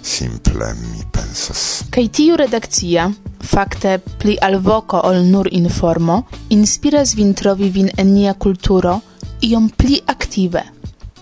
simple 0.03 0.73
mi 0.79 1.03
pensas. 1.11 1.83
Kaj 1.89 2.07
tiu 2.15 2.37
redakcia, 2.39 3.11
fakte 3.41 3.99
pli 4.19 4.37
alvoko 4.41 5.01
ol 5.03 5.23
nur 5.25 5.47
informo, 5.51 6.23
inspiras 6.49 7.15
vin 7.15 7.33
trovi 7.33 7.69
vin 7.69 7.89
en 7.97 8.13
nia 8.13 8.33
kulturo 8.33 8.99
iom 9.41 9.69
pli 9.69 10.01
aktive. 10.05 10.63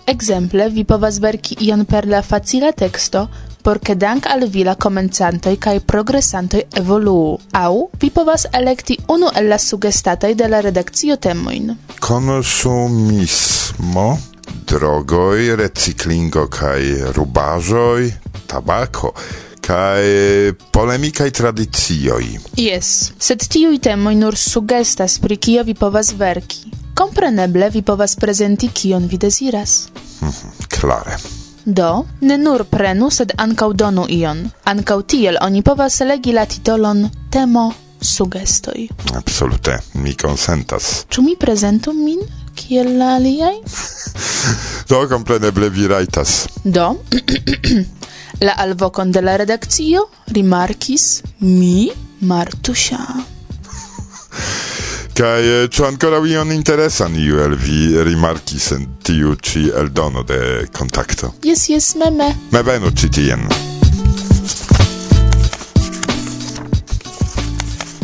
Ekzemple, 0.08 0.68
vi 0.72 0.84
povas 0.84 1.18
verki 1.20 1.56
ion 1.66 1.84
per 1.84 2.06
la 2.08 2.22
facila 2.22 2.72
teksto, 2.72 3.28
por 3.62 3.78
ke 3.84 3.94
dank 3.94 4.26
al 4.32 4.48
vi 4.48 4.64
la 4.64 4.74
komencantoj 4.74 5.56
kaj 5.60 5.80
progresantoj 5.92 6.62
evoluu, 6.80 7.38
au 7.52 7.90
vi 8.00 8.10
povas 8.10 8.46
elekti 8.52 8.98
unu 9.08 9.28
el 9.36 9.48
la 9.52 9.58
sugestataj 9.58 10.34
de 10.34 10.48
la 10.48 10.60
redakcio 10.64 11.16
temoin. 11.16 11.76
Konsumismo 12.00 13.38
drogoi, 14.68 15.54
reciclingo 15.56 16.46
kai 16.48 17.12
rubajoi, 17.12 18.12
tabako 18.46 19.14
kai 19.68 20.54
polemikai 20.72 21.30
tradicioi. 21.30 22.38
Yes, 22.56 23.12
sed 23.20 23.44
tiui 23.52 23.78
temoi 23.84 24.16
nur 24.16 24.36
sugestas 24.36 25.18
pri 25.20 25.36
kio 25.36 25.64
vi 25.64 25.74
povas 25.74 26.14
verki. 26.16 26.72
Kompreneble 26.96 27.68
vi 27.70 27.82
povas 27.82 28.16
prezenti 28.16 28.70
kion 28.72 29.06
vi 29.06 29.18
deziras. 29.20 29.88
Klare. 30.72 31.18
Do, 31.64 32.06
ne 32.20 32.38
nur 32.40 32.64
prenu, 32.64 33.10
sed 33.12 33.34
ankaŭ 33.36 33.72
donu 33.76 34.06
ion. 34.08 34.40
Ankaŭ 34.64 35.02
tiel 35.04 35.36
oni 35.44 35.60
povas 35.62 36.00
legi 36.00 36.32
la 36.32 36.46
titolon 36.48 37.04
temo 37.30 37.68
sugestoj. 38.00 38.88
Absolute, 39.14 39.78
mi 39.94 40.14
konsentas. 40.16 41.04
Ĉu 41.12 41.22
mi 41.22 41.36
prezentu 41.36 41.92
min? 41.92 42.22
kiel 42.58 42.96
la 42.98 43.14
aliaj? 43.18 43.56
Do, 44.88 45.04
kompreneble 45.08 45.70
vi 45.70 45.86
rajtas. 45.90 46.46
Do, 46.64 46.90
la 48.46 48.54
alvokon 48.64 49.12
de 49.12 49.22
la 49.22 49.36
redakcio 49.36 50.06
rimarkis 50.34 51.08
mi, 51.40 51.90
Martusia. 52.20 53.02
Kaj 55.18 55.42
eh, 55.50 55.64
ĉu 55.74 55.82
ankoraŭ 55.86 56.20
ion 56.30 56.52
interesan 56.54 57.16
iu 57.18 57.40
el 57.42 57.56
vi 57.58 58.02
rimarkis 58.06 58.68
en 58.76 58.84
tiu 59.02 59.34
ĉi 59.34 59.64
eldono 59.80 60.22
de 60.26 60.68
kontakto? 60.74 61.32
Jes, 61.42 61.68
jes, 61.72 61.94
meme. 61.98 62.28
Me 62.54 62.62
venu 62.62 62.92
ĉi 62.94 63.10
tien. 63.16 63.42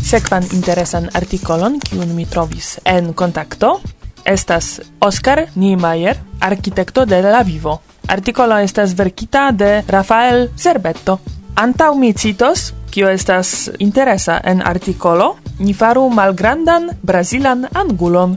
Sekvan 0.05 0.47
interesan 0.59 1.07
artikolon, 1.14 1.79
kiun 1.83 2.11
mi 2.14 2.27
trovis 2.31 2.77
en 2.85 3.14
kontakto, 3.14 3.77
estas 4.25 4.81
Oscar 4.99 5.49
Niemeyer, 5.55 6.19
arkitekto 6.41 7.07
de 7.07 7.23
la 7.23 7.43
vivo. 7.43 7.81
Artikolo 8.09 8.59
estas 8.59 8.95
verkita 8.97 9.53
de 9.53 9.83
Rafael 9.83 10.51
Zerbetto. 10.57 11.21
Antau 11.57 11.95
mi 11.95 12.13
citos, 12.13 12.75
kio 12.91 13.09
estas 13.09 13.71
interesa 13.79 14.41
en 14.45 14.63
artikolo, 14.63 15.37
ni 15.59 15.75
faru 15.75 16.09
malgrandan 16.11 16.91
brazilan 17.03 17.69
angulon. 17.75 18.37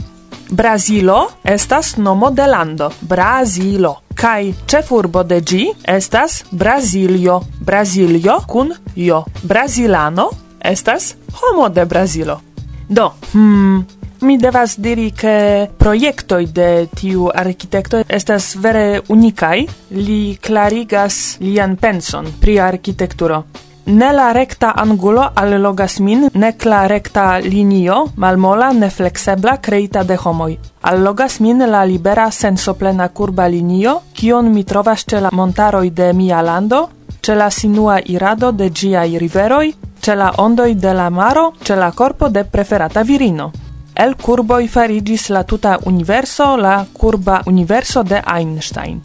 Brazilo 0.49 1.27
estas 1.43 1.97
nomo 1.97 2.31
de 2.31 2.47
lando, 2.47 2.91
Brazilo. 3.01 4.01
Kai 4.15 4.53
ĉefurbo 4.65 5.23
de 5.23 5.41
ĝi 5.41 5.63
estas 5.83 6.43
Brazilio. 6.51 7.41
Brazilio 7.59 8.39
kun 8.47 8.71
jo. 8.95 9.23
Brazilano 9.43 10.29
estas 10.59 11.15
homo 11.41 11.69
de 11.69 11.85
Brazilo. 11.85 12.41
Do, 12.89 13.11
hmm, 13.33 13.96
Mi 14.21 14.37
devas 14.37 14.79
diri 14.81 15.11
ke 15.13 15.67
projektoj 15.77 16.45
de 16.49 16.87
tiu 16.89 17.27
arkitekto 17.29 18.01
estas 18.09 18.55
vere 18.55 19.01
unikaj. 19.09 19.65
li 19.91 20.37
clarigas 20.41 21.37
lian 21.39 21.75
penson 21.77 22.25
pri 22.41 22.59
arkitekturo. 22.59 23.43
Ne 23.85 24.11
la 24.13 24.31
recta 24.33 24.73
angulo 24.75 25.29
allogas 25.35 25.99
min, 25.99 26.29
nec 26.33 26.65
la 26.65 26.87
recta 26.87 27.37
linio, 27.37 28.07
malmola, 28.15 28.73
neflexebla, 28.73 29.57
creita 29.61 30.03
de 30.03 30.17
homoj. 30.17 30.57
Allogas 30.81 31.39
min 31.39 31.63
la 31.69 31.83
libera 31.85 32.31
sensoplena 32.31 33.09
curba 33.09 33.47
linio, 33.47 34.01
kion 34.13 34.51
mi 34.53 34.63
trovas 34.63 35.05
ce 35.05 35.21
la 35.21 35.29
montaroj 35.31 35.89
de 35.89 36.11
mia 36.13 36.41
lando, 36.41 36.89
ce 37.21 37.35
la 37.35 37.49
sinua 37.49 37.99
irado 38.05 38.51
de 38.51 38.69
giai 38.69 39.17
riveroi, 39.17 39.75
ce 40.01 40.15
la 40.15 40.33
ondoi 40.37 40.75
de 40.75 40.93
la 40.93 41.09
maro, 41.09 41.53
ce 41.63 41.75
la 41.75 41.91
corpo 41.91 42.29
de 42.29 42.43
preferata 42.43 43.03
virino. 43.03 43.66
El 43.97 44.13
curboi 44.15 44.67
farigis 44.69 45.29
la 45.33 45.43
tuta 45.43 45.79
universo, 45.85 46.55
la 46.55 46.85
curba 46.93 47.41
universo 47.47 48.03
de 48.03 48.21
Einstein. 48.21 48.99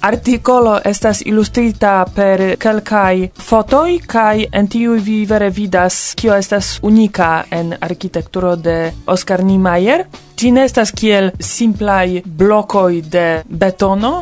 Articolo 0.00 0.80
estas 0.82 1.20
illustrita 1.22 1.92
per 2.14 2.56
kelkaj 2.58 3.28
fotoj 3.38 4.00
kaj 4.10 4.48
en 4.50 4.66
tiuj 4.66 4.96
vi 5.06 5.20
vere 5.30 5.50
vidas 5.54 5.98
kio 6.18 6.34
estas 6.34 6.72
unika 6.82 7.44
en 7.50 7.70
arkitekturo 7.78 8.56
de 8.56 8.74
Oskar 9.06 9.44
Niemeyer. 9.46 10.08
Ĝi 10.34 10.50
ne 10.50 10.66
estas 10.66 10.90
kiel 10.90 11.30
simplaj 11.38 12.24
blokoj 12.26 12.98
de 13.14 13.26
betono, 13.46 14.12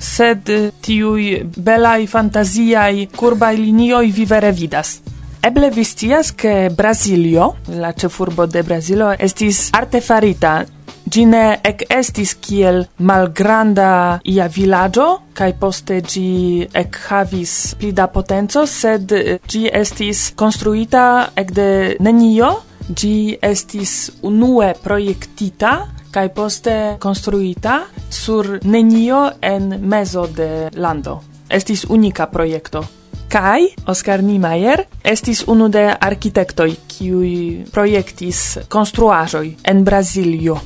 sed 0.00 0.48
tiuj 0.80 1.44
belaj 1.56 2.06
fantaziaj 2.08 3.06
kurbaj 3.20 3.54
linioj 3.60 4.06
vi 4.16 4.24
vere 4.32 4.56
vidas. 4.64 4.96
Eble 5.42 5.70
vi 5.70 5.84
scias 5.84 6.32
ke 6.32 6.70
Brazilio, 6.74 7.54
la 7.68 7.92
ĉefurbo 7.92 8.46
de 8.46 8.62
Brazilo, 8.62 9.12
estis 9.18 9.68
artefarita 9.72 10.64
Gi 11.08 11.24
ne 11.24 11.58
ec 11.64 11.84
estis 11.94 12.34
kiel 12.42 12.82
malgranda 13.08 14.18
ia 14.28 14.48
villaggio, 14.52 15.06
kai 15.32 15.54
poste 15.56 16.02
gi 16.04 16.66
ec 16.76 16.98
havis 17.08 17.54
pli 17.80 17.94
da 17.96 18.08
potenco, 18.12 18.66
sed 18.66 19.14
gi 19.48 19.62
estis 19.72 20.32
construita 20.36 21.04
ec 21.38 21.54
de 21.56 21.70
nenio, 22.04 22.50
gi 22.92 23.38
estis 23.40 23.94
unue 24.28 24.74
proiectita, 24.82 25.72
kai 26.12 26.28
poste 26.34 26.76
construita 27.00 27.80
sur 28.10 28.58
nenio 28.64 29.24
en 29.40 29.78
mezo 29.80 30.26
de 30.26 30.68
lando. 30.76 31.22
Estis 31.48 31.86
unica 31.88 32.28
proiecto. 32.28 32.97
Kai 33.28 33.68
Oskar 33.86 34.22
Niemeyer 34.24 34.86
estis 35.04 35.42
unu 35.46 35.66
de 35.68 35.82
architektoj 36.00 36.70
kiuj 36.88 37.32
projektis 37.72 38.56
konstruaĵoj 38.72 39.50
en 39.68 39.84
Brazilio. 39.84 40.56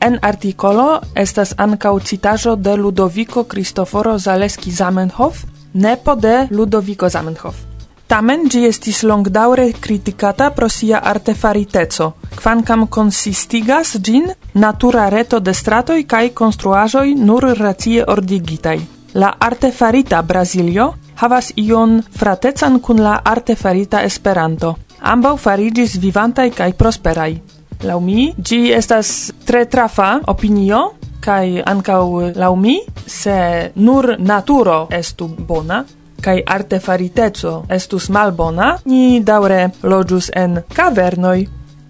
En 0.00 0.18
artikolo 0.22 1.00
estas 1.14 1.54
ankaŭ 1.58 1.98
citaĵo 2.00 2.54
de 2.56 2.76
Ludoviko 2.76 3.44
Kristoforo 3.44 4.18
Zaleski 4.18 4.70
Zamenhof, 4.70 5.42
nepo 5.72 6.14
de 6.14 6.46
Ludoviko 6.50 7.08
Zamenhof. 7.08 7.56
Tamen 8.06 8.46
ĝi 8.46 8.66
estis 8.68 9.02
longdaŭre 9.02 9.72
kritikata 9.80 10.50
pro 10.54 10.68
sia 10.68 11.00
artefariteco, 11.02 12.12
kvankam 12.36 12.86
konsistigas 12.86 13.96
ĝin 13.98 14.28
natura 14.54 15.08
reto 15.08 15.40
de 15.40 15.54
stratoj 15.54 16.04
kaj 16.06 16.28
konstruaĵoj 16.30 17.08
nur 17.14 17.54
racie 17.58 18.04
ordigitaj. 18.06 18.78
La 19.14 19.34
artefarita 19.38 20.22
Brazilio 20.22 20.92
havas 21.16 21.52
ion 21.56 22.02
fratecan 22.18 22.80
kun 22.80 23.02
la 23.02 23.20
artefarita 23.24 24.02
Esperanto. 24.02 24.76
Ambau 25.00 25.36
farigis 25.36 25.98
vivantai 26.00 26.50
kai 26.50 26.72
prosperai. 26.72 27.40
Lau 27.84 28.00
mi 28.00 28.32
gi 28.38 28.72
estas 28.72 29.32
tre 29.44 29.66
trafa 29.66 30.20
opinio 30.26 30.94
kai 31.20 31.62
ankaŭ 31.64 32.32
lau 32.36 32.54
mi 32.56 32.78
se 33.06 33.72
nur 33.74 34.16
naturo 34.18 34.86
estu 34.90 35.28
bona 35.28 35.84
kai 36.24 36.40
artefariteco 36.46 37.64
estus 37.68 38.08
malbona, 38.08 38.78
ni 38.88 39.20
daure 39.20 39.68
lodjus 39.82 40.30
en 40.34 40.62
kavernoj. 40.76 41.44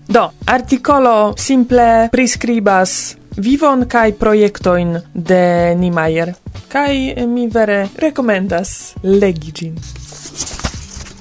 Do, 0.09 0.25
artikolo 0.47 1.33
simple 1.37 2.09
prescribas 2.13 3.17
vivon 3.37 3.87
kai 3.89 4.13
projektoin 4.13 4.99
de 5.13 5.75
Niemeyer. 5.75 6.35
Kai 6.69 7.15
mi 7.27 7.49
vere 7.49 7.89
rekomendas 7.97 8.95
legi 9.03 9.53
gin. 9.53 9.77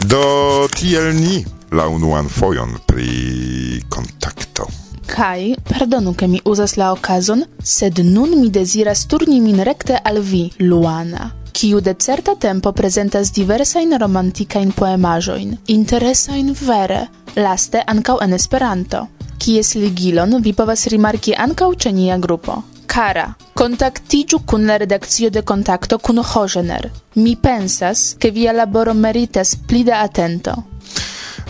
Do 0.08 0.68
tiel 0.76 1.14
ni 1.16 1.44
la 1.72 1.88
unuan 1.88 2.30
fojon 2.30 2.78
pri 2.86 3.82
kontakto. 3.90 4.68
Kai, 5.08 5.54
pardonu 5.70 6.14
ke 6.18 6.28
mi 6.28 6.42
uzas 6.46 6.78
la 6.78 6.92
okazon, 6.92 7.46
sed 7.64 8.00
nun 8.00 8.40
mi 8.40 8.50
deziras 8.50 9.06
turni 9.08 9.42
min 9.42 9.64
rekte 9.64 10.00
al 10.04 10.20
vi, 10.22 10.50
Luana 10.60 11.32
kiu 11.54 11.80
de 11.80 11.94
certa 11.94 12.36
tempo 12.36 12.72
presentas 12.72 13.32
diversain 13.32 14.00
romantikajn 14.00 14.72
poemajoin, 14.72 15.58
interesain 15.68 16.54
vere, 16.68 17.08
laste 17.36 17.84
ancau 17.88 18.18
en 18.22 18.34
Esperanto 18.34 19.08
kies 19.44 19.76
ligilon 19.76 20.38
vi 20.44 20.54
povas 20.56 20.86
rimarki 20.88 21.34
ankaŭ 21.46 21.74
ĉe 21.86 21.92
nia 21.92 22.18
grupo. 22.18 22.62
Kara, 22.94 23.26
kontaktiĝu 23.60 24.40
kun 24.48 24.68
la 24.70 24.78
redakcio 24.78 25.30
de 25.30 25.42
kontakto 25.42 25.98
kun 25.98 26.22
Hožener. 26.24 26.90
Mi 27.16 27.36
pensas, 27.36 28.04
ke 28.20 28.32
via 28.32 28.54
laboro 28.54 28.94
meritas 28.94 29.56
pli 29.68 29.84
da 29.84 30.00
atento. 30.06 30.56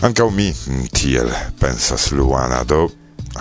Ankaŭ 0.01 0.29
mi 0.29 0.49
mm, 0.49 0.88
tiel 0.93 1.29
pensas 1.60 2.12
Luana, 2.12 2.63
do 2.63 2.88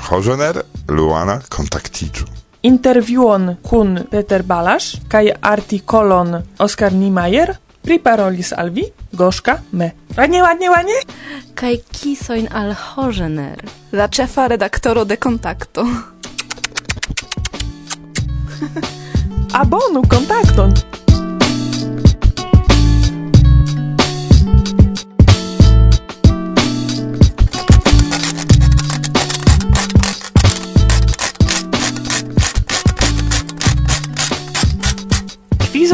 Hožener, 0.08 0.62
Luana, 0.88 1.40
kontaktiĝu. 1.48 2.28
Intervjuon 2.62 3.56
kun 3.62 3.98
Peter 4.10 4.42
Balasz 4.42 5.00
kaj 5.08 5.24
artikolon 5.40 6.36
Oskar 6.58 6.92
Niemeyer 6.92 7.56
priparolis 7.82 8.52
al 8.52 8.70
vi 8.70 8.84
Goszka 9.12 9.60
me. 9.72 9.90
Ładnie, 10.16 10.42
ładnie, 10.42 10.70
ładnie? 10.70 10.94
Kaj 11.54 11.78
kisoin 11.92 12.48
al 12.52 12.74
Hożener. 12.74 13.62
La 13.92 14.08
cefa 14.08 14.48
redaktoro 14.48 15.04
de 15.04 15.16
kontakto. 15.16 15.82
Abonu 19.60 20.02
kontakton. 20.08 20.74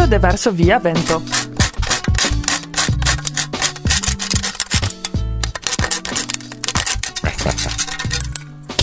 de 0.08 0.18
verso 0.18 0.52
via 0.52 0.78
vento. 0.78 1.47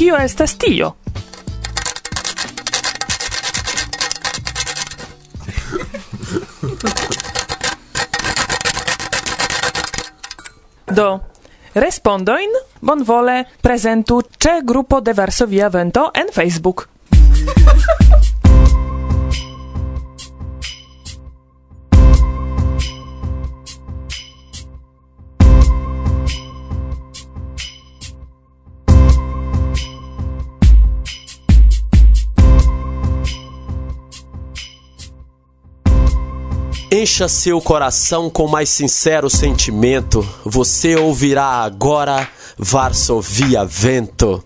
kio 0.05 0.17
estas 0.21 0.57
tio? 0.57 0.91
Do, 10.85 11.19
respondoin 11.73 12.53
bonvole 12.81 13.45
prezentu 13.61 14.21
ce 14.37 14.61
grupo 14.61 15.01
de 15.01 15.13
Varsovia 15.13 15.69
Vento 15.69 16.11
en 16.13 16.29
Facebook. 16.33 16.94
Encha 36.91 37.27
seu 37.27 37.59
coração 37.59 38.29
com 38.29 38.47
mais 38.47 38.69
sincero 38.69 39.29
sentimento. 39.29 40.27
Você 40.45 40.95
ouvirá 40.95 41.63
agora 41.63 42.27
Varsovia 42.57 43.65
Vento. 43.65 44.43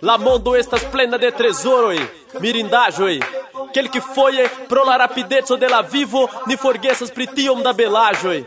La 0.00 0.18
mondo 0.18 0.54
estas 0.54 0.82
plena 0.84 1.18
de 1.18 1.30
tesouroi, 1.32 1.98
mirindajoi. 2.40 3.20
Aquele 3.68 3.88
que 3.88 4.00
foi 4.00 4.48
pro 4.68 4.84
la 4.84 4.96
rapidezzo 4.96 5.56
della 5.56 5.80
vivo, 5.80 6.28
ni 6.46 6.56
forgesas 6.56 7.10
pritium 7.10 7.62
da 7.62 7.72
belajoi. 7.72 8.44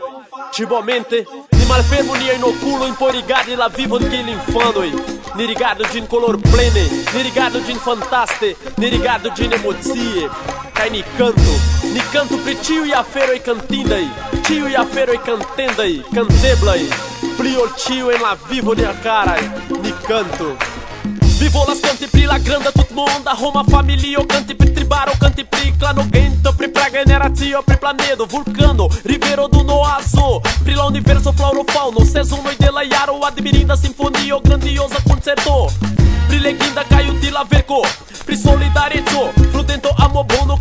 Tibamente, 0.52 1.26
ni 1.52 1.64
malfermo 1.66 2.14
ni 2.14 2.28
inoculo 2.34 2.86
imporigade 2.86 3.56
la 3.56 3.68
vivo 3.68 3.98
que 3.98 4.22
l'infanoi. 4.22 4.92
Ni 5.34 5.46
rigado 5.46 5.84
din 5.84 6.06
color 6.06 6.38
plene, 6.38 6.88
ni 7.12 7.22
rigado 7.22 7.58
din 7.60 7.78
fantaste, 7.78 8.56
ni 8.78 8.88
rigado 8.88 9.30
din 9.30 9.52
emozie. 9.52 10.30
Canto, 11.16 11.85
Ni 11.92 12.00
canto 12.12 12.36
pri 12.38 12.56
e 12.84 12.92
a 12.92 13.02
feiro 13.02 13.32
e 13.32 13.40
cantenda, 13.40 13.96
kantendaj, 15.24 16.02
kanteblaj, 16.14 16.88
pli 17.36 17.56
ol 17.56 17.70
tio 17.74 18.10
em 18.10 18.20
la 18.20 18.36
vivo 18.48 18.74
niakaraj, 18.74 19.42
ni 19.82 19.92
canto. 20.06 20.56
Vi 21.38 21.48
volas 21.48 21.80
kanti 21.80 22.06
pri 22.06 22.24
la 22.24 22.38
granda 22.38 22.70
tutmonda 22.72 23.34
homa 23.34 23.62
familio 23.70 24.24
kanti 24.26 24.54
pri 24.54 24.72
tribaro 24.72 25.12
cante 25.20 25.44
pri 25.44 25.74
no 25.94 26.06
gento 26.10 26.52
pri 26.52 26.68
prageneracio 26.68 27.62
pri 27.62 27.76
planedo 27.76 28.26
vulcano 28.26 28.88
ribeiro 29.04 29.46
do 29.46 29.62
noazo 29.62 30.40
pri 30.64 30.74
la 30.74 30.86
universo 30.86 31.32
flauro 31.32 31.64
fauno 31.64 32.00
e 32.00 32.56
de 32.58 32.70
la 32.70 32.82
jaro 32.82 33.20
admirinda 33.20 33.76
simfonio 33.76 34.40
grandioza 34.40 34.96
koncerto 35.06 35.70
pri 36.28 36.56
caiu 36.88 37.12
de 37.12 37.18
utila 37.18 37.44
verko 37.44 37.82
pri 38.24 38.36
solidareco 38.36 39.32
prudento 39.52 39.90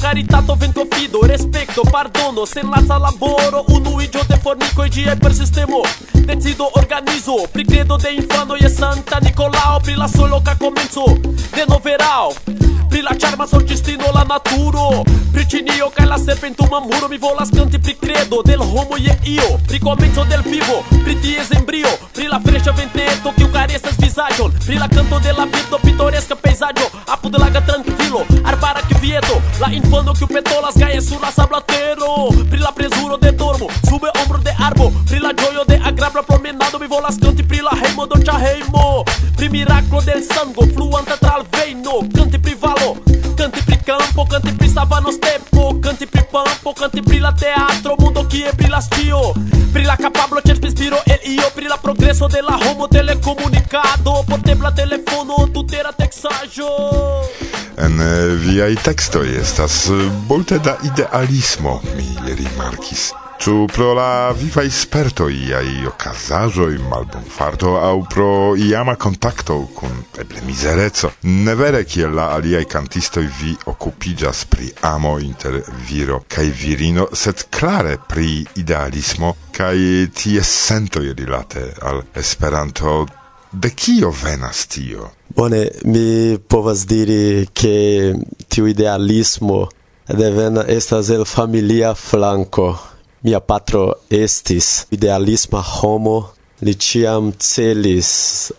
caritato 0.06 0.56
vento 0.56 0.86
fido 0.91 1.26
Respecto 1.26 1.82
pardono 1.82 2.46
sen 2.46 2.70
laza 2.70 2.98
laboro 3.00 3.65
Unuigio 3.70 4.24
de 4.28 4.38
fornico 4.38 4.84
e 4.84 4.89
die 4.89 5.15
per 5.15 5.34
sistemo 5.34 5.82
Decido 6.12 6.70
organizo 6.74 7.48
Pri 7.52 7.65
credo 7.65 7.98
de 7.98 8.12
infano 8.12 8.54
e 8.54 8.70
santa 8.70 9.18
Nicolao 9.18 9.80
Pri 9.80 9.96
la 9.96 10.08
solo 10.08 10.41
ca 10.44 10.56
comenzo 10.58 11.20
De 11.52 11.65
noveral 11.68 12.64
Pri 12.89 13.02
la 13.02 13.15
charma 13.17 13.45
solgistino 13.45 14.12
la 14.13 14.24
naturo. 14.24 15.04
Pri 15.34 15.45
cinio 15.50 15.89
kaj 15.95 16.06
la 16.06 16.17
serpentuma 16.17 16.80
muro 16.80 17.08
Mi 17.10 17.17
volas 17.17 17.50
kanti 17.50 17.80
pri 17.80 17.95
credo 18.02 18.41
del 18.43 18.62
homo 18.62 18.98
je 18.98 19.17
io. 19.26 19.60
Pri 19.67 19.80
comenzo 19.80 20.24
del 20.24 20.41
vivo, 20.43 20.84
pri 21.04 21.15
ties 21.21 21.52
embrio. 21.52 21.91
Pri 22.13 22.28
la 22.28 22.39
freŝa 22.39 22.71
venteto 22.71 23.34
kiu 23.38 23.48
karesas 23.52 23.98
vizaĝon. 23.98 24.52
Pri 24.65 24.78
la 24.78 24.88
kanto 24.88 25.19
de 25.19 25.32
la 25.34 25.45
birdo 25.45 25.78
pitoreska 25.84 26.36
pejzaĝo. 26.36 26.88
Apud 27.13 27.36
laga 27.39 27.62
trankvilo, 27.62 28.26
arbara 28.43 28.82
kvieto 28.89 29.36
La 29.60 29.71
infano 29.71 30.13
kiu 30.13 30.28
petolas 30.28 30.76
gaje 30.76 31.02
sur 31.02 31.19
la 31.21 31.32
sablatero. 31.32 32.30
Pri 32.50 32.60
la 32.60 32.71
presuro 32.71 33.17
de 33.17 33.32
dormo, 33.32 33.67
sube 33.89 34.10
ombro 34.21 34.38
de 34.38 34.54
arbo. 34.60 34.91
Pri 35.10 35.19
la 35.19 35.32
ĝojo 35.34 35.63
de 35.67 35.75
agrabla 35.96 36.24
promenado 36.24 36.78
Mi 36.80 36.88
volas 36.88 37.18
canti 37.18 37.44
pri 37.44 37.62
la 37.62 37.72
heimo 37.72 38.06
do 38.06 38.18
heimo 38.46 39.04
Pri 39.36 39.50
miracolo 39.50 40.02
del 40.02 40.22
sango 40.22 40.68
Fluanta 40.74 41.18
tra 41.18 41.36
al 41.36 41.46
veino 41.50 42.06
Canti 42.14 42.38
pri 42.40 42.56
valo. 42.60 42.98
Canti 43.36 43.62
pri 43.64 43.80
campo 43.84 44.26
Canti 44.26 44.52
pri 44.52 44.68
savano 44.70 45.12
stepo 45.12 45.80
Canti 45.80 46.06
pri 46.06 46.26
pampo 46.30 46.74
Canti 46.74 47.02
pri 47.02 47.20
la 47.20 47.32
teatro 47.32 47.96
Mundo 47.98 48.28
che 48.28 48.52
pri 48.56 48.68
la 48.68 48.82
stio 48.82 49.34
Pri 49.72 49.84
la 49.84 49.96
capablo 49.96 50.42
cerpi 50.42 50.70
spiro 50.70 51.02
el 51.06 51.20
io 51.24 51.50
Pri 51.54 51.68
la 51.68 51.78
progresso 51.78 52.28
de 52.28 52.42
la 52.42 52.58
homo 52.58 52.88
telecomunicado. 52.88 54.24
Portebla 54.28 54.72
telefono 54.72 55.50
Tutera 55.52 55.94
texaggio 55.94 57.24
En 57.78 58.00
viai 58.40 58.76
textoi 58.76 59.36
estas 59.36 59.92
multe 60.30 60.60
da 60.64 60.78
idealismo, 60.88 61.82
mi 61.98 62.34
rimarkis. 62.34 63.25
Ĉu 63.36 63.67
pro 63.67 63.89
la 63.93 64.32
vivaj 64.32 64.69
spertoj 64.71 65.34
iaj 65.36 65.88
okazaĵoj, 65.89 66.78
malbonfarto 66.89 67.74
aŭ 67.84 67.98
pro 68.13 68.30
iama 68.56 68.95
kontakto 68.95 69.58
kun 69.76 69.98
eble 70.24 70.43
mizereco? 70.48 71.12
Ne 71.28 71.56
vere 71.60 71.82
kiel 71.84 72.15
la 72.15 72.30
aliaj 72.38 72.63
kantistoj 72.71 73.26
vi 73.41 73.52
okupiĝas 73.74 74.45
pri 74.54 74.71
amo 74.88 75.17
inter 75.19 75.60
viro 75.89 76.21
kaj 76.32 76.48
virino, 76.62 77.10
sed 77.12 77.45
klare 77.52 77.98
pri 78.08 78.45
idealismo 78.63 79.36
kaj 79.60 79.76
ties 80.15 80.56
sentoj 80.69 81.06
rilate 81.19 81.67
al 81.82 82.02
Esperanto. 82.15 82.98
De 83.52 83.69
kio 83.76 84.15
venas 84.24 84.65
tio? 84.71 85.12
Bone, 85.36 85.62
mi 85.84 86.39
povas 86.39 86.88
diri 86.88 87.48
ke 87.54 87.78
tiu 88.48 88.67
idealismo 88.71 89.65
devena 90.08 90.63
estas 90.67 91.10
el 91.10 91.26
familia 91.26 91.93
flanco 91.95 92.95
Mia 93.26 93.40
patro 93.42 93.84
estis 94.14 94.86
idealisma 94.94 95.58
homo, 95.66 96.18
li 96.62 96.76
ciam 96.78 97.32
celis 97.42 98.10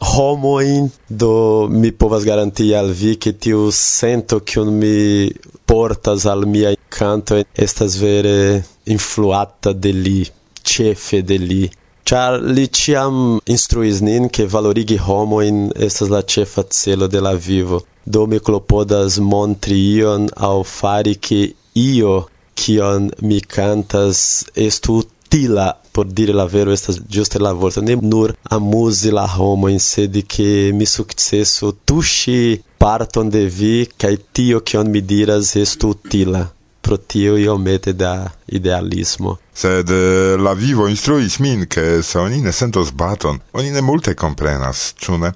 homoin, 0.01 0.89
do 1.09 1.69
mi 1.71 1.93
povas 1.93 2.25
garanti 2.27 2.73
al 2.75 2.91
vi 2.91 3.13
che 3.17 3.37
tiu 3.39 3.71
sento 3.71 4.43
un 4.57 4.75
mi 4.81 5.31
portas 5.65 6.27
al 6.27 6.43
mia 6.47 6.75
canto 6.89 7.41
estas 7.55 7.95
vere 7.97 8.67
influata 8.87 9.73
de 9.73 9.93
li, 9.93 10.27
cefe 10.63 11.23
de 11.23 11.39
li. 11.39 11.71
Char 12.03 12.43
li 12.43 12.67
ciam 12.69 13.39
instruis 13.47 14.01
nin 14.01 14.29
che 14.35 14.47
valorigi 14.47 14.99
homoin 14.99 15.71
estas 15.77 16.09
la 16.09 16.23
cefa 16.23 16.67
celo 16.69 17.07
de 17.07 17.21
la 17.21 17.35
vivo. 17.35 17.85
Do 18.03 18.27
mi 18.27 18.41
clopodas 18.41 19.19
montri 19.19 19.79
ion 19.95 20.27
au 20.35 20.65
fari 20.65 21.21
che 21.21 21.55
io 21.73 22.15
kion 22.61 23.11
mi 23.29 23.39
cantas 23.55 24.19
estu 24.67 24.99
utila 25.03 25.69
por 25.93 26.07
dire 26.17 26.33
la 26.41 26.47
vero 26.55 26.73
estas 26.77 26.97
giusta 27.13 27.39
la 27.39 27.53
vorto 27.53 27.81
ne 27.81 27.95
nur 28.13 28.35
amuzi 28.57 29.11
la 29.11 29.27
homo 29.37 29.69
in 29.69 29.81
sede 29.81 30.21
che 30.33 30.71
mi 30.79 30.87
successo 30.97 31.77
tushi 31.89 32.63
parton 32.83 33.29
de 33.35 33.47
vi 33.59 33.75
kai 34.01 34.17
tio 34.35 34.61
kion 34.69 34.87
mi 34.95 35.01
diras 35.13 35.57
estu 35.65 35.89
utila 35.95 36.43
pro 36.87 36.97
tio 36.97 37.37
iomete 37.37 37.93
da 37.93 38.31
idealismo. 38.45 39.39
Sed 39.53 39.91
eh, 39.91 40.37
la 40.39 40.53
vivo 40.55 40.87
instruis 40.87 41.39
min, 41.39 41.67
che 41.67 42.03
se 42.03 42.19
oni 42.19 42.41
ne 42.41 42.53
sentos 42.53 42.93
baton, 42.93 43.41
oni 43.51 43.71
ne 43.71 43.81
multe 43.81 44.15
comprenas, 44.15 44.93
ciune? 44.95 45.33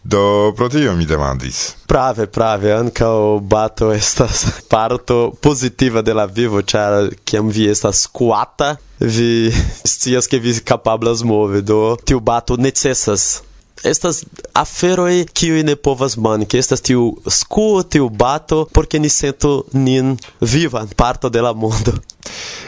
Do 0.00 0.52
pro 0.56 0.68
tio 0.68 0.94
mi 0.96 1.04
demandis. 1.04 1.74
Prave, 1.86 2.26
prave, 2.26 2.72
o 3.04 3.40
bato 3.40 3.92
estas 3.92 4.46
parto 4.72 5.36
positiva 5.40 6.00
de 6.00 6.12
la 6.12 6.24
vivo, 6.26 6.62
char 6.62 7.10
ciam 7.24 7.50
vi 7.50 7.68
estas 7.68 8.06
quata, 8.06 8.78
vi 8.98 9.52
stias 9.84 10.26
che 10.26 10.38
vi 10.38 10.56
capablas 10.62 11.20
move, 11.20 11.60
do 11.60 11.98
tiu 12.02 12.20
bato 12.20 12.56
necessas 12.56 13.42
estas 13.84 14.24
aferoi 14.52 15.26
kiu 15.32 15.62
ne 15.64 15.76
povas 15.76 16.16
manki. 16.16 16.58
Estas 16.58 16.84
tiu 16.84 17.14
skuo 17.28 17.82
tiu 17.82 18.08
bato 18.08 18.66
porque 18.72 18.98
ni 18.98 19.08
sento 19.08 19.64
nin 19.72 20.16
vivan 20.40 20.88
parto 20.96 21.28
de 21.28 21.42
la 21.42 21.52
mondo. 21.52 21.92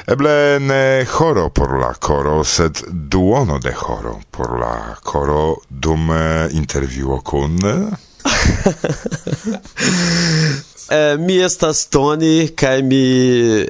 Eble 0.06 0.58
ne 0.60 1.06
horo 1.18 1.48
por 1.50 1.78
la 1.80 1.94
coro, 1.94 2.44
sed 2.44 2.82
duono 2.86 3.58
de 3.58 3.74
horo 3.74 4.20
por 4.30 4.58
la 4.60 4.96
coro 5.02 5.56
dum 5.68 6.10
eh, 6.12 6.48
interviuo 6.52 7.20
kun... 7.24 7.58
Eh? 7.64 8.06
eh, 10.90 11.16
mi 11.18 11.42
estas 11.42 11.86
Tony, 11.86 12.48
kaj 12.54 12.82
mi 12.82 13.02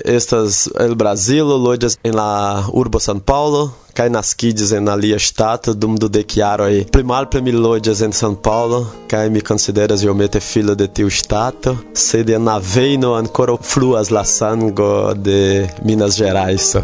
estas 0.04 0.68
el 0.80 0.94
Brazilo, 0.94 1.56
loĝas 1.56 1.98
en 2.02 2.16
la 2.16 2.64
urbo 2.72 3.00
San 3.00 3.20
Paulo, 3.20 3.70
kai 3.96 4.08
naskides 4.12 4.72
en 4.76 4.88
alia 4.92 5.18
ŝtato 5.18 5.72
dum 5.74 5.96
dudek 6.00 6.36
jaroj. 6.36 6.84
Pli 6.92 7.04
malpli 7.10 7.42
mi 7.42 7.54
loĝas 7.56 8.02
en 8.04 8.12
São 8.12 8.36
Paulo, 8.48 8.82
kai 9.10 9.30
mi 9.32 9.40
konsideras 9.40 10.04
iomete 10.04 10.40
filo 10.40 10.74
de 10.74 10.88
tiu 10.88 11.10
ŝtato, 11.10 11.76
sed 12.06 12.30
en 12.36 12.44
la 12.50 12.58
veino 12.74 13.14
ankoraŭ 13.16 13.56
fluas 13.62 14.12
la 14.12 14.24
sango 14.24 15.14
de 15.14 15.40
Minas 15.84 16.20
Gerais. 16.20 16.74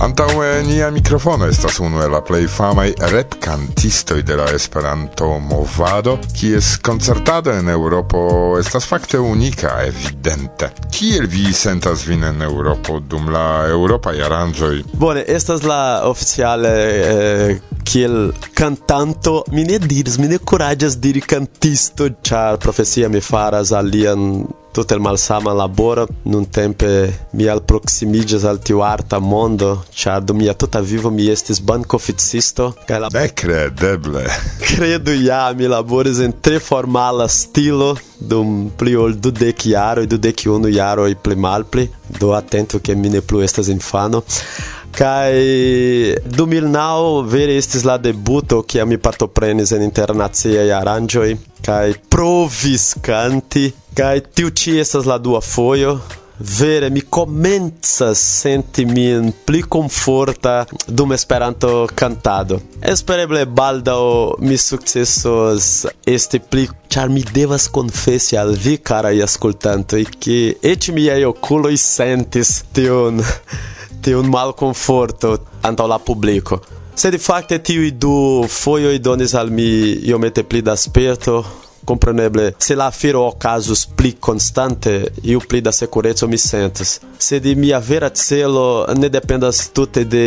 Antaue 0.00 0.62
nia 0.62 0.90
mikrofono 0.90 1.46
estas 1.50 1.80
unu 1.80 1.98
el 2.04 2.12
la 2.14 2.20
plej 2.22 2.44
famaj 2.54 2.92
rap-kantistoj 3.10 4.20
de 4.22 4.36
la 4.38 4.44
Esperanto-movado, 4.54 6.14
kies 6.38 6.76
koncertado 6.86 7.50
en 7.50 7.66
Eŭropo 7.72 8.20
estas 8.60 8.86
fakte 8.86 9.18
unika, 9.18 9.72
evidente. 9.86 10.70
Kiel 10.94 11.26
vi 11.26 11.50
sentas 11.52 12.06
vin 12.06 12.22
en 12.30 12.46
Eŭropo 12.46 13.00
dum 13.00 13.26
la 13.34 13.66
eŭropaj 13.72 14.14
aranĝoj? 14.28 14.76
Bone, 15.02 15.24
estas 15.26 15.66
la 15.66 15.80
oficiale 16.06 16.72
eh, 17.08 17.58
kiel 17.82 18.30
cantanto 18.54 19.42
mi 19.50 19.64
ne 19.64 19.80
diris 19.82 20.18
mi 20.22 20.30
ne 20.30 20.38
kuraĝas 20.38 21.00
diri 21.02 21.20
cantisto 21.26 22.06
ĉar 22.22 22.62
profesia 22.62 23.08
mi 23.08 23.20
faras 23.24 23.72
alian 23.72 24.44
tutel 24.72 25.00
malsama 25.00 25.52
labora 25.52 26.06
nun 26.24 26.44
tempe 26.50 26.90
mi 27.32 27.48
al 27.48 27.62
proximigas 27.62 28.44
al 28.44 28.60
tiu 28.62 28.82
arta 28.82 29.18
mondo 29.18 29.70
ĉar 30.00 30.22
dum 30.26 30.38
mia 30.42 30.54
tuta 30.54 30.80
vivo 30.80 31.10
mi 31.10 31.28
estis 31.32 31.60
bankoficisto 31.60 32.72
kaj 32.88 33.00
la 33.04 33.10
nekredeble. 33.14 34.24
Credo 34.68 35.12
ja 35.12 35.42
mi 35.56 35.66
laboris 35.66 36.20
en 36.20 36.36
tre 36.40 36.60
formala 36.60 37.28
stilo 37.28 37.96
dum 38.18 38.70
pli 38.78 38.94
ol 38.96 39.18
dudek 39.24 39.66
jaroj 39.72 40.06
dudek 40.06 40.46
unu 40.54 40.72
jaroj 40.74 41.14
pli 41.22 41.36
malpli 41.36 41.88
do 42.20 42.32
atentu 42.32 42.80
che 42.80 42.94
mi 42.94 43.08
ne 43.08 43.20
plu 43.20 43.40
estas 43.40 43.68
infano. 43.68 44.22
Kai 44.98 46.16
do 46.24 46.46
Milnau 46.46 47.22
ver 47.22 47.50
estes 47.50 47.82
la 47.82 47.98
debuto 47.98 48.64
che 48.66 48.80
a 48.80 48.84
mi 48.84 48.98
partoprenis 48.98 49.70
en 49.72 49.82
internacia 49.82 50.62
e 50.62 50.70
aranjoi 50.70 51.38
kai 51.60 51.94
provis 52.08 52.94
canti 53.00 53.72
Kai 53.98 54.20
tiuti 54.20 54.78
essas 54.78 55.04
lá 55.04 55.18
do 55.18 55.34
apoio 55.34 56.00
vere 56.38 56.88
mi 56.88 57.02
comenzas 57.02 58.18
senti 58.18 58.84
min 58.84 59.32
pli 59.44 59.64
conforta 59.66 60.64
dum 60.86 61.12
Esperanto 61.12 61.88
cantado. 61.96 62.62
Espereble 62.80 63.44
baldaŭ 63.44 64.36
mi 64.38 64.56
sukcesos 64.56 65.88
este 66.06 66.38
pli, 66.38 66.68
char 66.88 67.08
mi 67.08 67.24
devas 67.24 67.66
konfesi 67.66 68.38
al 68.38 68.54
vi, 68.54 68.78
karaj 68.78 69.18
aŭskultantoj, 69.26 70.04
ke 70.22 70.38
eĉ 70.62 70.92
miaj 70.94 71.24
okuloj 71.32 71.74
sentis 71.74 72.62
tiun 72.72 73.18
público, 76.06 76.62
se 76.94 77.10
de 77.10 77.18
la 77.18 77.40
é 77.50 77.58
teu 77.58 77.82
e 77.82 77.90
do 77.90 78.42
du 78.42 78.48
fojoj 78.48 78.98
donis 78.98 79.34
al 79.34 79.50
mi 79.50 79.98
iomete 80.06 80.44
pli 80.44 80.62
da 80.62 80.76
sperto 80.76 81.67
compreneble 81.88 82.54
se 82.58 82.74
la 82.74 82.90
firo 82.90 83.22
o 83.26 83.36
casus 83.44 83.86
pli 83.98 84.16
constante 84.18 85.12
iu 85.22 85.40
pli 85.48 85.60
da 85.60 85.72
securezzo 85.72 86.28
mi 86.28 86.36
sentas 86.36 87.00
se 87.16 87.40
di 87.40 87.54
mia 87.54 87.80
vera 87.80 88.10
celo 88.12 88.84
ne 88.94 89.08
dependas 89.08 89.70
tutte 89.72 90.06
de 90.06 90.26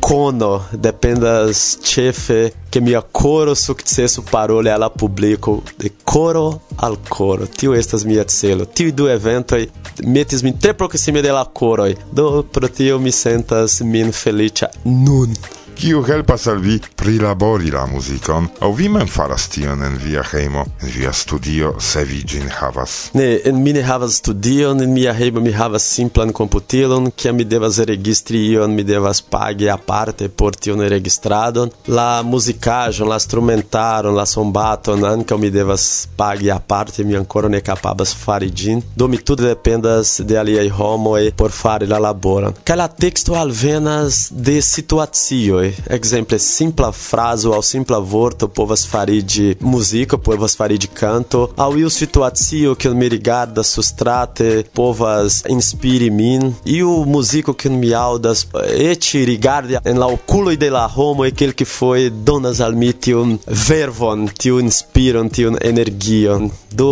cono 0.00 0.66
dependas 0.70 1.78
chefe 1.82 2.40
che 2.68 2.80
mia 2.80 3.02
coro 3.10 3.54
successo 3.54 4.22
parole 4.22 4.70
alla 4.70 4.90
publico 4.90 5.62
de 5.76 5.92
coro 6.04 6.62
al 6.76 6.98
coro. 7.08 7.46
Tio 7.46 7.72
estas 7.72 8.04
mia 8.04 8.24
celo. 8.24 8.66
Tio 8.66 9.08
evento 9.08 9.56
metis 10.04 10.42
min 10.42 10.58
tre 10.58 10.74
proxime 10.74 11.22
de 11.22 11.30
la 11.30 11.44
coro 11.52 11.86
do 12.10 12.44
pro 12.44 12.68
tio 12.68 12.98
mi 12.98 13.10
sentas 13.10 13.80
min 13.80 14.12
felicia 14.12 14.70
nun 14.82 15.32
kiu 15.78 16.00
helpas 16.02 16.46
al 16.46 16.58
vi 16.58 16.80
prilabori 16.98 17.70
la 17.70 17.84
muzikon, 17.86 18.48
aŭ 18.66 18.70
vi 18.74 18.88
mem 18.90 19.06
faras 19.06 19.44
tion 19.52 19.82
en 19.86 19.94
via 20.02 20.24
hejmo, 20.26 20.64
en 20.82 20.90
via 20.90 21.12
studio, 21.14 21.70
se 21.78 22.02
vi 22.04 22.18
ĝin 22.26 22.48
havas. 22.50 22.94
Ne, 23.14 23.28
en 23.46 23.60
mi 23.62 23.72
ne 23.76 23.84
havas 23.86 24.16
studion, 24.18 24.82
en 24.82 24.90
mia 24.92 25.12
hejmo 25.14 25.40
mi 25.44 25.52
havas 25.54 25.86
simplan 25.86 26.32
komputilon, 26.34 27.12
kiam 27.14 27.38
mi 27.38 27.46
devas 27.46 27.78
registri 27.90 28.40
ion, 28.50 28.74
mi 28.74 28.82
devas 28.88 29.20
pagi 29.22 29.68
aparte 29.70 30.28
por 30.28 30.56
tion 30.58 30.82
registradon. 30.94 31.70
La 31.86 32.24
muzikaĵon, 32.26 33.08
la 33.12 33.20
strumentaron, 33.22 34.18
la 34.18 34.26
sombaton, 34.26 35.06
ankaŭ 35.12 35.38
mi 35.38 35.52
devas 35.54 36.08
pagi 36.18 36.50
aparte, 36.50 37.06
mi 37.06 37.14
ankoraŭ 37.20 37.52
ne 37.54 37.62
kapabas 37.62 38.16
fari 38.24 38.50
ĝin. 38.50 38.82
Do 38.98 39.06
mi 39.06 39.22
tute 39.22 39.46
dependas 39.46 40.18
de 40.26 40.42
aliaj 40.42 40.66
homoj 40.80 41.30
por 41.38 41.54
fari 41.54 41.86
la 41.86 42.02
laboron. 42.02 42.58
Kaj 42.66 42.80
la 42.82 42.90
teksto 43.06 43.38
alvenas 43.38 44.26
de 44.34 44.58
situacioj 44.74 45.67
Exemplo, 45.90 46.36
é 46.36 46.38
simples 46.38 46.96
frazo 46.96 47.52
ao 47.52 47.62
simples 47.62 47.98
vorto 48.04 48.48
povas 48.48 48.84
fari 48.84 49.22
de 49.22 49.56
música 49.60 50.18
povas 50.18 50.54
fari 50.54 50.78
de 50.78 50.88
canto, 50.88 51.50
au 51.56 51.76
iu 51.78 51.90
situacio 51.90 52.76
kiun 52.76 52.96
mi 52.96 53.08
rigardas 53.08 53.66
sustrate 53.66 54.64
povas 54.72 55.42
inspire 55.48 56.10
min, 56.10 56.54
o 56.84 57.04
músico 57.04 57.54
que 57.54 57.68
me 57.68 57.92
aŭdas 57.94 58.46
eĉ 58.54 59.14
eh, 59.14 59.24
rigardi 59.24 59.78
en 59.84 59.98
la 59.98 60.06
okuloj 60.06 60.56
de 60.56 60.70
la 60.70 60.86
homoj 60.88 61.30
kelkfoje 61.32 62.08
é 62.08 62.10
donas 62.10 62.60
al 62.60 62.74
mi 62.74 62.92
tiun 62.92 63.38
vervon, 63.68 64.28
tiun 64.28 64.68
inspiron, 64.68 65.30
tiun 65.30 65.58
energion. 65.60 66.50
Do 66.70 66.90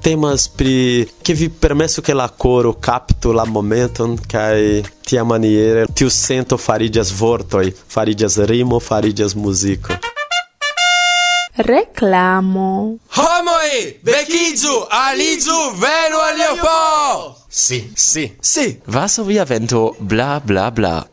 temas 0.00 0.48
pri 0.48 1.08
che 1.22 1.34
vi 1.34 1.48
permesso 1.48 2.00
que 2.00 2.12
la 2.12 2.32
coro 2.36 2.78
capto 2.78 3.32
la 3.32 3.44
momenton 3.44 4.18
kai 4.26 4.84
tia 5.02 5.24
maniere 5.24 5.86
tiu 5.92 6.08
sento 6.08 6.56
faridias 6.56 7.12
vortoi 7.12 7.74
faridias 7.86 8.42
rimo 8.44 8.78
faridias 8.78 9.34
musico 9.34 9.98
Reclamo. 11.60 12.98
Homoi, 13.16 13.98
vecizu, 14.02 14.86
alizu, 14.88 15.74
venu 15.74 16.16
al 16.18 17.34
Sì, 17.48 17.90
sì, 17.94 18.36
sì. 18.38 18.80
Vaso 18.84 19.24
via 19.24 19.44
vento, 19.44 19.96
bla 19.98 20.40
bla 20.40 20.70
bla. 20.70 21.04